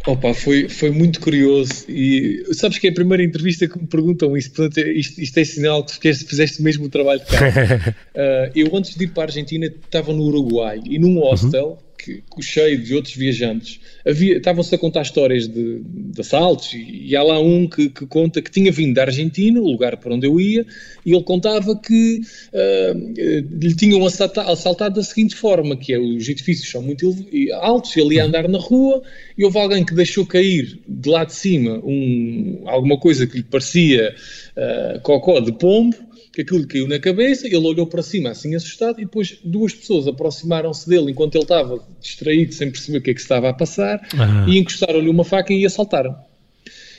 Opa, 0.08 0.32
foi, 0.32 0.70
foi 0.70 0.90
muito 0.90 1.20
curioso 1.20 1.84
e 1.86 2.42
sabes 2.52 2.78
que 2.78 2.86
é 2.86 2.90
a 2.90 2.94
primeira 2.94 3.22
entrevista 3.22 3.68
que 3.68 3.78
me 3.78 3.86
perguntam 3.86 4.34
isso, 4.38 4.50
portanto 4.52 4.80
isto, 4.88 5.20
isto 5.20 5.36
é 5.38 5.44
sinal 5.44 5.84
que 5.84 6.14
fizeste 6.14 6.62
mesmo 6.62 6.86
o 6.86 6.88
trabalho 6.88 7.20
de 7.20 7.26
casa. 7.26 7.94
uh, 8.16 8.50
eu 8.54 8.74
antes 8.74 8.94
de 8.94 9.04
ir 9.04 9.08
para 9.08 9.24
a 9.24 9.26
Argentina 9.26 9.66
estava 9.66 10.10
no 10.14 10.22
Uruguai 10.22 10.80
e 10.82 10.98
num 10.98 11.20
hostel 11.20 11.78
uhum 11.82 11.88
que, 11.98 12.22
cheio 12.40 12.78
de 12.82 12.94
outros 12.94 13.14
viajantes, 13.14 13.80
estavam-se 14.06 14.74
a 14.74 14.78
contar 14.78 15.02
histórias 15.02 15.48
de, 15.48 15.80
de 15.84 16.20
assaltos 16.20 16.72
e, 16.72 17.08
e, 17.08 17.16
há 17.16 17.22
lá 17.22 17.40
um 17.40 17.68
que, 17.68 17.90
que, 17.90 18.06
conta 18.06 18.40
que 18.40 18.50
tinha 18.50 18.70
vindo 18.70 18.94
da 18.94 19.02
Argentina, 19.02 19.60
o 19.60 19.70
lugar 19.70 19.96
para 19.96 20.14
onde 20.14 20.26
eu 20.26 20.40
ia, 20.40 20.64
e 21.04 21.12
ele 21.12 21.24
contava 21.24 21.76
que 21.76 22.20
uh, 22.52 23.58
lhe 23.60 23.74
tinham 23.74 24.04
assaltado, 24.06 24.50
assaltado 24.50 24.94
da 24.94 25.02
seguinte 25.02 25.34
forma, 25.34 25.76
que 25.76 25.92
é 25.92 25.98
os 25.98 26.28
edifícios 26.28 26.70
são 26.70 26.80
muito 26.80 27.14
altos, 27.54 27.96
ele 27.96 28.14
ia 28.14 28.24
andar 28.24 28.48
na 28.48 28.58
rua 28.58 29.02
e 29.38 29.44
houve 29.44 29.56
alguém 29.56 29.84
que 29.84 29.94
deixou 29.94 30.26
cair 30.26 30.80
de 30.86 31.08
lá 31.08 31.24
de 31.24 31.32
cima 31.32 31.80
um, 31.84 32.64
alguma 32.66 32.98
coisa 32.98 33.24
que 33.24 33.36
lhe 33.36 33.44
parecia 33.44 34.12
uh, 34.56 35.00
cocó 35.00 35.38
de 35.38 35.52
pombo, 35.52 35.96
que 36.32 36.42
aquilo 36.42 36.66
caiu 36.66 36.88
na 36.88 36.98
cabeça, 36.98 37.46
ele 37.46 37.56
olhou 37.56 37.86
para 37.86 38.02
cima 38.02 38.30
assim 38.30 38.56
assustado 38.56 39.00
e 39.00 39.04
depois 39.04 39.38
duas 39.44 39.72
pessoas 39.72 40.08
aproximaram-se 40.08 40.88
dele 40.88 41.12
enquanto 41.12 41.36
ele 41.36 41.44
estava 41.44 41.80
distraído 42.00 42.52
sem 42.52 42.68
perceber 42.68 42.98
o 42.98 43.00
que 43.00 43.10
é 43.10 43.14
que 43.14 43.20
estava 43.20 43.48
a 43.48 43.52
passar 43.52 44.06
ah. 44.18 44.44
e 44.48 44.58
encostaram-lhe 44.58 45.08
uma 45.08 45.24
faca 45.24 45.52
e 45.52 45.64
assaltaram. 45.64 46.16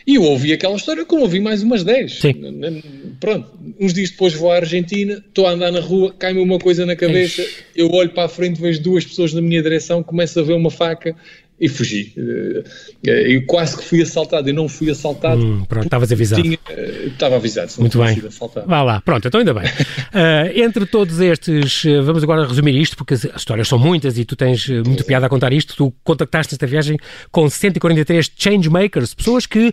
E 0.08 0.16
eu 0.16 0.24
ouvi 0.24 0.54
aquela 0.54 0.76
história 0.76 1.06
como 1.06 1.22
ouvi 1.22 1.40
mais 1.40 1.62
umas 1.62 1.84
10. 1.84 2.20
Pronto, 3.20 3.52
uns 3.80 3.94
dias 3.94 4.10
depois 4.10 4.34
vou 4.34 4.52
à 4.52 4.56
Argentina, 4.56 5.14
estou 5.28 5.46
a 5.46 5.52
andar 5.52 5.72
na 5.72 5.82
rua, 5.82 6.16
cai-me 6.18 6.40
uma 6.40 6.58
coisa 6.58 6.86
na 6.86 6.96
cabeça, 6.96 7.46
eu 7.76 7.92
olho 7.92 8.10
para 8.10 8.24
a 8.24 8.30
frente, 8.30 8.60
vejo 8.60 8.82
duas 8.82 9.06
pessoas 9.06 9.34
na 9.34 9.42
minha 9.42 9.62
direção, 9.62 10.02
começo 10.02 10.40
a 10.40 10.44
ver 10.44 10.54
uma 10.54 10.72
faca 10.72 11.16
e 11.60 11.68
fugi. 11.68 12.14
Eh, 12.18 12.64
eh, 13.06 13.36
eu 13.36 13.46
quase 13.46 13.78
que 13.78 13.84
fui 13.84 14.02
assaltado, 14.02 14.50
eu 14.50 14.54
não 14.54 14.70
fui 14.70 14.90
assaltado. 14.90 15.42
Hum, 15.42 15.66
pronto, 15.68 15.86
estavas 15.86 16.12
avisado. 16.12 16.42
Tinha, 16.42 16.58
eh, 16.70 17.08
estava 17.08 17.36
avisado, 17.36 17.72
Muito 17.80 17.98
bem. 17.98 18.22
Vá 18.66 18.82
lá, 18.82 19.02
pronto, 19.02 19.28
então 19.28 19.40
ainda 19.40 19.54
bem. 19.54 19.66
uh, 19.66 20.56
entre 20.56 20.86
todos 20.86 21.20
estes, 21.20 21.84
vamos 22.04 22.24
agora 22.24 22.48
resumir 22.48 22.76
isto, 22.76 22.96
porque 22.96 23.14
as 23.14 23.24
histórias 23.24 23.68
são 23.68 23.78
muitas 23.78 24.18
e 24.18 24.24
tu 24.24 24.36
tens 24.36 24.70
muito 24.70 25.04
piada 25.04 25.26
a 25.26 25.30
contar 25.30 25.52
isto. 25.52 25.76
Tu 25.76 25.94
contactaste 26.04 26.54
esta 26.54 26.66
viagem 26.66 26.98
com 27.32 27.50
143 27.50 28.32
changemakers, 28.38 29.14
pessoas 29.14 29.46
que 29.46 29.72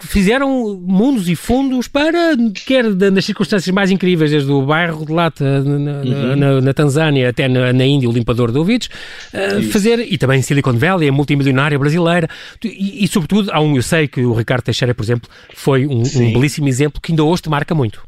fizeram 0.00 0.76
mundos 0.84 1.28
e 1.28 1.36
fundos 1.36 1.86
para, 1.86 2.36
quer 2.66 2.84
nas 2.84 3.24
circunstâncias 3.24 3.72
mais 3.72 3.90
incríveis, 3.90 4.30
desde 4.30 4.50
o 4.50 4.62
bairro 4.62 5.06
de 5.06 5.12
Lata 5.12 5.62
na, 5.62 6.02
uhum. 6.02 6.36
na, 6.36 6.60
na 6.60 6.74
Tanzânia 6.74 7.28
até 7.28 7.46
na, 7.46 7.72
na, 7.72 7.84
Índia, 7.84 8.08
o 8.08 8.12
limpador 8.12 8.50
de 8.50 8.58
ouvidos, 8.58 8.88
uh, 9.32 9.62
fazer, 9.70 10.00
e 10.00 10.18
também 10.18 10.42
Silicon 10.42 10.72
Valley 10.72 11.03
família 11.04 11.12
multimilionária 11.12 11.78
brasileira 11.78 12.28
e, 12.64 13.04
e, 13.04 13.08
sobretudo, 13.08 13.50
há 13.52 13.60
um, 13.60 13.76
eu 13.76 13.82
sei 13.82 14.08
que 14.08 14.24
o 14.24 14.32
Ricardo 14.32 14.62
Teixeira, 14.62 14.94
por 14.94 15.02
exemplo, 15.02 15.28
foi 15.54 15.86
um, 15.86 16.02
um 16.02 16.32
belíssimo 16.32 16.68
exemplo 16.68 17.00
que 17.00 17.12
ainda 17.12 17.24
hoje 17.24 17.42
te 17.42 17.48
marca 17.48 17.74
muito. 17.74 18.02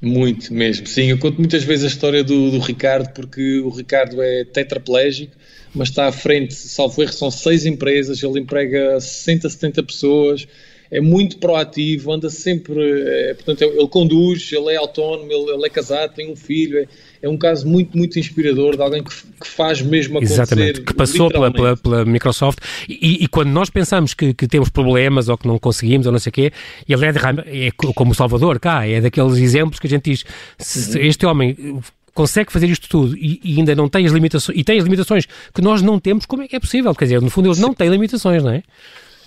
Muito 0.00 0.52
mesmo, 0.52 0.86
sim. 0.86 1.10
Eu 1.10 1.18
conto 1.18 1.38
muitas 1.38 1.64
vezes 1.64 1.84
a 1.84 1.88
história 1.88 2.22
do, 2.22 2.50
do 2.50 2.58
Ricardo, 2.58 3.12
porque 3.14 3.60
o 3.60 3.70
Ricardo 3.70 4.22
é 4.22 4.44
tetraplégico, 4.44 5.32
mas 5.74 5.88
está 5.88 6.06
à 6.06 6.12
frente, 6.12 6.54
salvo 6.54 7.02
erro, 7.02 7.12
são 7.12 7.30
seis 7.30 7.64
empresas, 7.64 8.22
ele 8.22 8.40
emprega 8.40 9.00
60, 9.00 9.48
70 9.48 9.82
pessoas, 9.82 10.46
é 10.90 11.00
muito 11.00 11.38
proativo, 11.38 12.12
anda 12.12 12.30
sempre, 12.30 12.78
é, 12.80 13.34
portanto, 13.34 13.62
ele 13.62 13.88
conduz, 13.88 14.50
ele 14.52 14.72
é 14.72 14.76
autónomo, 14.76 15.30
ele, 15.30 15.50
ele, 15.50 15.66
é 15.66 15.70
casado, 15.70 16.14
tem 16.14 16.30
um 16.30 16.36
filho, 16.36 16.78
é, 16.78 16.86
é 17.22 17.28
um 17.28 17.36
caso 17.36 17.66
muito, 17.66 17.96
muito 17.96 18.18
inspirador 18.18 18.76
de 18.76 18.82
alguém 18.82 19.02
que, 19.02 19.10
que 19.10 19.46
faz 19.46 19.80
mesmo 19.82 20.18
acontecer. 20.18 20.34
Exatamente, 20.34 20.80
que 20.82 20.94
passou 20.94 21.30
pela, 21.30 21.50
pela, 21.50 21.76
pela, 21.76 22.04
Microsoft 22.04 22.58
e, 22.88 23.24
e, 23.24 23.28
quando 23.28 23.48
nós 23.48 23.70
pensamos 23.70 24.14
que, 24.14 24.34
que, 24.34 24.46
temos 24.46 24.68
problemas 24.68 25.28
ou 25.28 25.36
que 25.36 25.46
não 25.46 25.58
conseguimos 25.58 26.06
ou 26.06 26.12
não 26.12 26.18
sei 26.18 26.30
o 26.30 26.32
quê, 26.32 26.52
ele 26.88 27.04
é, 27.04 27.12
de, 27.12 27.18
é 27.18 27.70
como 27.94 28.12
o 28.12 28.14
Salvador 28.14 28.58
cá, 28.58 28.86
é 28.86 29.00
daqueles 29.00 29.36
exemplos 29.38 29.78
que 29.78 29.86
a 29.86 29.90
gente 29.90 30.10
diz, 30.10 30.24
se 30.58 30.98
uhum. 30.98 31.04
este 31.04 31.26
homem 31.26 31.80
consegue 32.14 32.50
fazer 32.50 32.68
isto 32.68 32.88
tudo 32.88 33.16
e, 33.16 33.40
e, 33.44 33.58
ainda 33.58 33.74
não 33.74 33.88
tem 33.88 34.06
as 34.06 34.12
limitações, 34.12 34.58
e 34.58 34.64
tem 34.64 34.78
as 34.78 34.84
limitações 34.84 35.26
que 35.52 35.60
nós 35.60 35.82
não 35.82 36.00
temos, 36.00 36.24
como 36.24 36.42
é 36.42 36.48
que 36.48 36.56
é 36.56 36.60
possível? 36.60 36.94
Quer 36.94 37.04
dizer, 37.04 37.20
no 37.20 37.30
fundo 37.30 37.48
eles 37.48 37.58
não 37.58 37.74
têm 37.74 37.88
limitações, 37.90 38.42
não 38.42 38.50
é? 38.50 38.62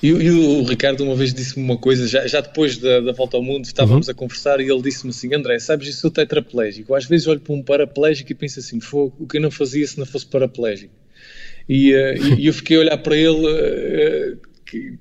E, 0.01 0.07
e, 0.07 0.29
o 0.31 0.63
Ricardo 0.63 1.03
uma 1.03 1.15
vez 1.15 1.33
disse-me 1.33 1.63
uma 1.63 1.77
coisa, 1.77 2.07
já, 2.07 2.25
já 2.25 2.39
depois 2.39 2.77
da, 2.77 3.01
da, 3.01 3.11
volta 3.11 3.35
ao 3.35 3.43
mundo, 3.43 3.65
estávamos 3.65 4.07
uhum. 4.07 4.11
a 4.11 4.15
conversar 4.15 4.61
e 4.61 4.69
ele 4.69 4.81
disse-me 4.81 5.09
assim: 5.09 5.33
André, 5.33 5.59
sabes, 5.59 5.87
eu 5.87 5.93
sou 5.93 6.09
tetraplégico. 6.09 6.95
Às 6.95 7.05
vezes 7.05 7.27
olho 7.27 7.41
para 7.41 7.53
um 7.53 7.61
paraplégico 7.61 8.31
e 8.31 8.35
penso 8.35 8.59
assim: 8.59 8.79
fogo, 8.79 9.15
o 9.19 9.27
que 9.27 9.37
eu 9.37 9.41
não 9.41 9.51
fazia 9.51 9.85
se 9.85 9.97
não 9.99 10.05
fosse 10.05 10.25
paraplégico? 10.25 10.93
E, 11.67 11.93
uh, 11.93 12.39
e 12.39 12.47
eu 12.47 12.53
fiquei 12.53 12.77
a 12.77 12.79
olhar 12.79 12.97
para 12.97 13.15
ele, 13.15 13.45
uh, 13.45 14.37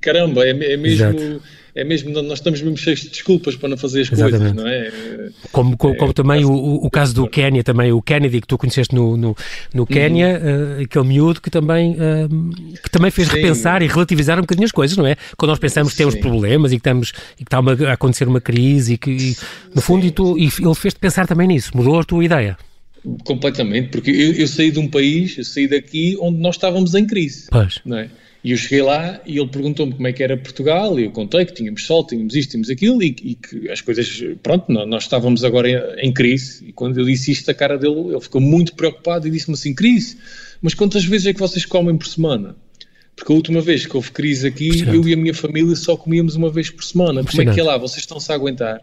caramba, 0.01 0.45
é, 0.45 0.51
é 0.51 0.77
mesmo. 0.77 0.87
Exato 0.87 1.43
é 1.79 1.85
mesmo, 1.85 2.11
nós 2.11 2.41
estamos 2.41 2.61
mesmo 2.61 2.77
cheios 2.77 3.03
de 3.03 3.11
desculpas 3.11 3.55
para 3.55 3.69
não 3.69 3.77
fazer 3.77 4.01
as 4.01 4.11
Exatamente. 4.11 4.53
coisas, 4.53 4.57
não 4.57 4.67
é? 4.67 5.31
Como, 5.53 5.77
como, 5.77 5.97
como 5.97 6.11
é, 6.11 6.13
também 6.13 6.45
o, 6.45 6.53
o 6.53 6.91
caso 6.91 7.15
do 7.15 7.29
Quénia, 7.29 7.63
também 7.63 7.93
o 7.93 8.03
Kennedy, 8.03 8.41
que 8.41 8.49
tu 8.49 8.59
conheceste 8.59 8.93
no, 8.93 9.17
no, 9.17 9.37
no 9.73 9.87
Quénia, 9.87 10.43
uhum. 10.43 10.81
uh, 10.81 10.83
aquele 10.83 11.07
miúdo 11.07 11.41
que 11.41 11.49
também, 11.49 11.93
uh, 11.93 12.75
que 12.83 12.91
também 12.91 13.13
fez 13.13 13.29
Sim. 13.29 13.37
repensar 13.37 13.81
e 13.81 13.87
relativizar 13.87 14.39
um 14.39 14.41
bocadinho 14.41 14.65
as 14.65 14.73
coisas, 14.73 14.97
não 14.97 15.07
é? 15.07 15.15
Quando 15.37 15.51
nós 15.51 15.61
pensamos 15.61 15.93
que 15.93 15.99
temos 15.99 16.15
Sim. 16.15 16.21
problemas 16.21 16.73
e 16.73 16.75
que, 16.75 16.81
estamos, 16.81 17.13
e 17.35 17.37
que 17.37 17.43
está 17.45 17.61
uma, 17.61 17.73
a 17.73 17.93
acontecer 17.93 18.27
uma 18.27 18.41
crise 18.41 18.95
e 18.95 18.99
que, 18.99 19.13
e, 19.13 19.37
no 19.73 19.81
fundo, 19.81 20.05
e, 20.05 20.11
tu, 20.11 20.37
e 20.37 20.47
ele 20.47 20.75
fez-te 20.75 20.99
pensar 20.99 21.29
também 21.29 21.47
nisso, 21.47 21.71
mudou 21.77 22.01
a 22.01 22.03
tua 22.03 22.25
ideia. 22.25 22.59
Completamente, 23.25 23.91
porque 23.91 24.11
eu, 24.11 24.33
eu, 24.33 24.49
saí 24.49 24.73
de 24.73 24.81
um 24.81 24.89
país, 24.89 25.39
eu 25.39 25.45
saí 25.45 25.69
daqui 25.69 26.17
onde 26.21 26.41
nós 26.41 26.57
estávamos 26.57 26.97
em 26.97 27.07
crise. 27.07 27.47
Pois. 27.53 27.81
Não 27.85 27.99
é? 27.99 28.11
E 28.43 28.53
eu 28.53 28.57
cheguei 28.57 28.83
lá 28.83 29.21
e 29.27 29.39
ele 29.39 29.49
perguntou-me 29.49 29.93
como 29.93 30.07
é 30.07 30.13
que 30.13 30.23
era 30.23 30.37
Portugal, 30.37 30.99
e 30.99 31.05
eu 31.05 31.11
contei 31.11 31.45
que 31.45 31.53
tínhamos 31.53 31.85
sol, 31.85 32.07
tínhamos 32.07 32.35
isto, 32.37 32.51
tínhamos 32.51 32.71
aquilo, 32.71 33.03
e, 33.03 33.07
e 33.23 33.35
que 33.35 33.69
as 33.71 33.81
coisas, 33.81 34.23
pronto, 34.43 34.73
nós 34.73 35.05
estávamos 35.05 35.43
agora 35.45 35.69
em, 35.69 36.09
em, 36.09 36.13
crise, 36.13 36.65
e 36.69 36.73
quando 36.73 36.99
eu 36.99 37.05
disse 37.05 37.33
isto, 37.33 37.51
a 37.51 37.55
cara 37.55 37.77
dele, 37.77 38.11
ele 38.11 38.21
ficou 38.21 38.41
muito 38.41 38.75
preocupado 38.75 39.27
e 39.27 39.31
disse-me 39.31 39.55
assim, 39.55 39.75
crise, 39.75 40.17
mas 40.63 40.73
quantas 40.73 41.05
vezes 41.05 41.27
é 41.27 41.33
que 41.33 41.41
vocês 41.41 41.67
comem 41.67 41.97
por 41.97 42.07
semana? 42.07 42.55
Porque 43.17 43.33
a 43.33 43.35
última 43.35 43.61
vez 43.61 43.85
que 43.85 43.97
houve 43.97 44.13
crise 44.13 44.47
aqui, 44.47 44.85
eu 44.87 45.07
e 45.07 45.13
a 45.13 45.17
minha 45.17 45.35
família 45.35 45.75
só 45.75 45.97
comíamos 45.97 46.37
uma 46.37 46.51
vez 46.51 46.71
por 46.71 46.85
semana. 46.85 47.25
Como 47.25 47.43
é 47.43 47.53
que 47.53 47.59
é 47.61 47.65
lá? 47.65 47.77
Vocês 47.77 48.03
estão-se 48.03 48.31
a 48.31 48.35
aguentar? 48.37 48.81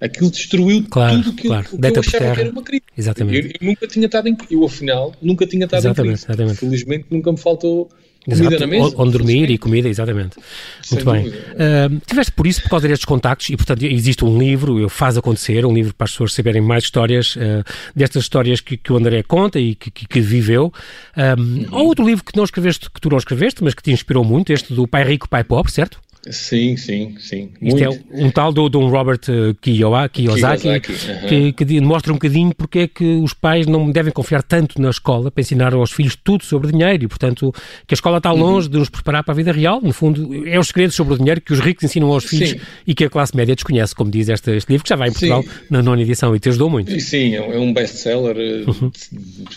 Aquilo 0.00 0.30
destruiu 0.30 0.86
claro, 0.88 1.22
tudo 1.22 1.36
que, 1.36 1.46
claro. 1.46 1.64
que 1.64 1.74
eu 1.74 2.00
achava 2.00 2.34
que 2.34 2.40
era 2.40 2.50
uma 2.50 2.62
crise. 2.62 2.82
Exatamente. 2.96 3.38
Eu, 3.38 3.52
eu, 3.60 3.66
nunca 3.66 3.86
tinha 3.86 4.06
estado 4.06 4.28
em 4.28 4.36
Eu, 4.50 4.64
afinal, 4.64 5.14
nunca 5.20 5.46
tinha 5.46 5.64
estado 5.66 5.80
exatamente, 5.80 6.08
em 6.08 6.12
crise. 6.12 6.26
Exatamente. 6.26 6.58
Felizmente 6.58 7.06
nunca 7.10 7.32
me 7.32 7.38
faltou 7.38 7.90
Comida 8.26 8.58
na 8.58 8.66
mesa? 8.66 8.94
Onde 8.96 9.12
dormir 9.12 9.50
e 9.50 9.58
comida, 9.58 9.88
exatamente. 9.88 10.36
Sem 10.82 11.02
Muito 11.02 11.12
bem. 11.12 11.28
Uh, 11.28 12.00
tiveste 12.06 12.32
por 12.32 12.46
isso, 12.46 12.62
por 12.62 12.70
causa 12.70 12.88
destes 12.88 13.04
contactos, 13.04 13.48
e 13.50 13.56
portanto 13.56 13.84
existe 13.84 14.24
um 14.24 14.38
livro, 14.38 14.78
eu 14.78 14.88
Faz 14.88 15.16
Acontecer, 15.16 15.64
um 15.64 15.72
livro 15.72 15.94
para 15.94 16.04
as 16.04 16.10
pessoas 16.10 16.34
saberem 16.34 16.60
mais 16.60 16.84
histórias, 16.84 17.36
uh, 17.36 17.64
destas 17.94 18.24
histórias 18.24 18.60
que, 18.60 18.76
que, 18.76 18.92
o 18.92 18.96
André 18.96 19.22
conta 19.22 19.60
e 19.60 19.74
que, 19.74 19.90
que, 19.90 20.06
que 20.06 20.20
viveu. 20.20 20.72
Um. 21.16 21.66
Há 21.70 21.82
outro 21.82 22.04
livro 22.04 22.24
que 22.24 22.36
não 22.36 22.44
escreveste, 22.44 22.90
que 22.90 23.00
tu 23.00 23.08
não 23.08 23.18
escreveste, 23.18 23.62
mas 23.62 23.74
que 23.74 23.82
te 23.82 23.92
inspirou 23.92 24.24
muito, 24.24 24.52
este 24.52 24.74
do 24.74 24.86
Pai 24.86 25.04
Rico, 25.04 25.28
Pai 25.28 25.44
Pobre, 25.44 25.70
certo? 25.70 25.98
Sim, 26.30 26.76
sim, 26.76 27.14
sim. 27.18 27.50
Isto 27.62 27.82
é 27.82 27.86
Muito. 27.86 28.04
é 28.12 28.24
um 28.24 28.30
tal 28.30 28.52
do, 28.52 28.68
de 28.68 28.76
um 28.76 28.88
Robert 28.88 29.20
uh, 29.28 29.54
Kiyosaki, 29.60 30.22
Kiyosaki 30.22 30.68
uh-huh. 30.68 31.28
que, 31.28 31.52
que, 31.52 31.64
demonstra 31.64 32.12
um 32.12 32.16
bocadinho 32.16 32.52
porque 32.54 32.80
é 32.80 32.88
que 32.88 33.04
os 33.04 33.32
pais 33.32 33.66
não 33.66 33.90
devem 33.90 34.12
confiar 34.12 34.42
tanto 34.42 34.80
na 34.80 34.90
escola 34.90 35.30
para 35.30 35.40
ensinar 35.40 35.72
aos 35.72 35.92
filhos 35.92 36.16
tudo 36.16 36.44
sobre 36.44 36.72
dinheiro 36.72 37.04
e, 37.04 37.08
portanto, 37.08 37.52
que 37.86 37.94
a 37.94 37.96
escola 37.96 38.18
está 38.18 38.32
uhum. 38.32 38.40
longe 38.40 38.66
uhum. 38.66 38.72
de 38.72 38.78
nos 38.78 38.88
preparar 38.88 39.22
para 39.22 39.32
a 39.32 39.36
vida 39.36 39.52
real. 39.52 39.80
No 39.80 39.92
fundo, 39.92 40.46
é 40.48 40.58
os 40.58 40.68
segredos 40.68 40.96
sobre 40.96 41.14
o 41.14 41.18
dinheiro 41.18 41.40
que 41.40 41.52
os 41.52 41.60
ricos 41.60 41.84
ensinam 41.84 42.10
aos 42.10 42.24
filhos 42.24 42.50
sim. 42.50 42.60
e 42.86 42.94
que 42.94 43.04
a 43.04 43.10
classe 43.10 43.36
média 43.36 43.54
desconhece, 43.54 43.94
como 43.94 44.10
diz 44.10 44.28
este, 44.28 44.50
este 44.50 44.70
livro, 44.70 44.84
que 44.84 44.90
já 44.90 44.96
vai 44.96 45.08
em 45.08 45.12
Portugal 45.12 45.42
sim. 45.42 45.48
na 45.70 45.82
nona 45.82 46.02
edição 46.02 46.34
e 46.34 46.40
te 46.40 46.48
ajudou 46.48 46.68
muito. 46.68 46.98
Sim, 47.00 47.36
é 47.36 47.40
um 47.40 47.70
é 47.70 47.72
best-seller. 47.72 48.36
Uhum. 48.66 48.90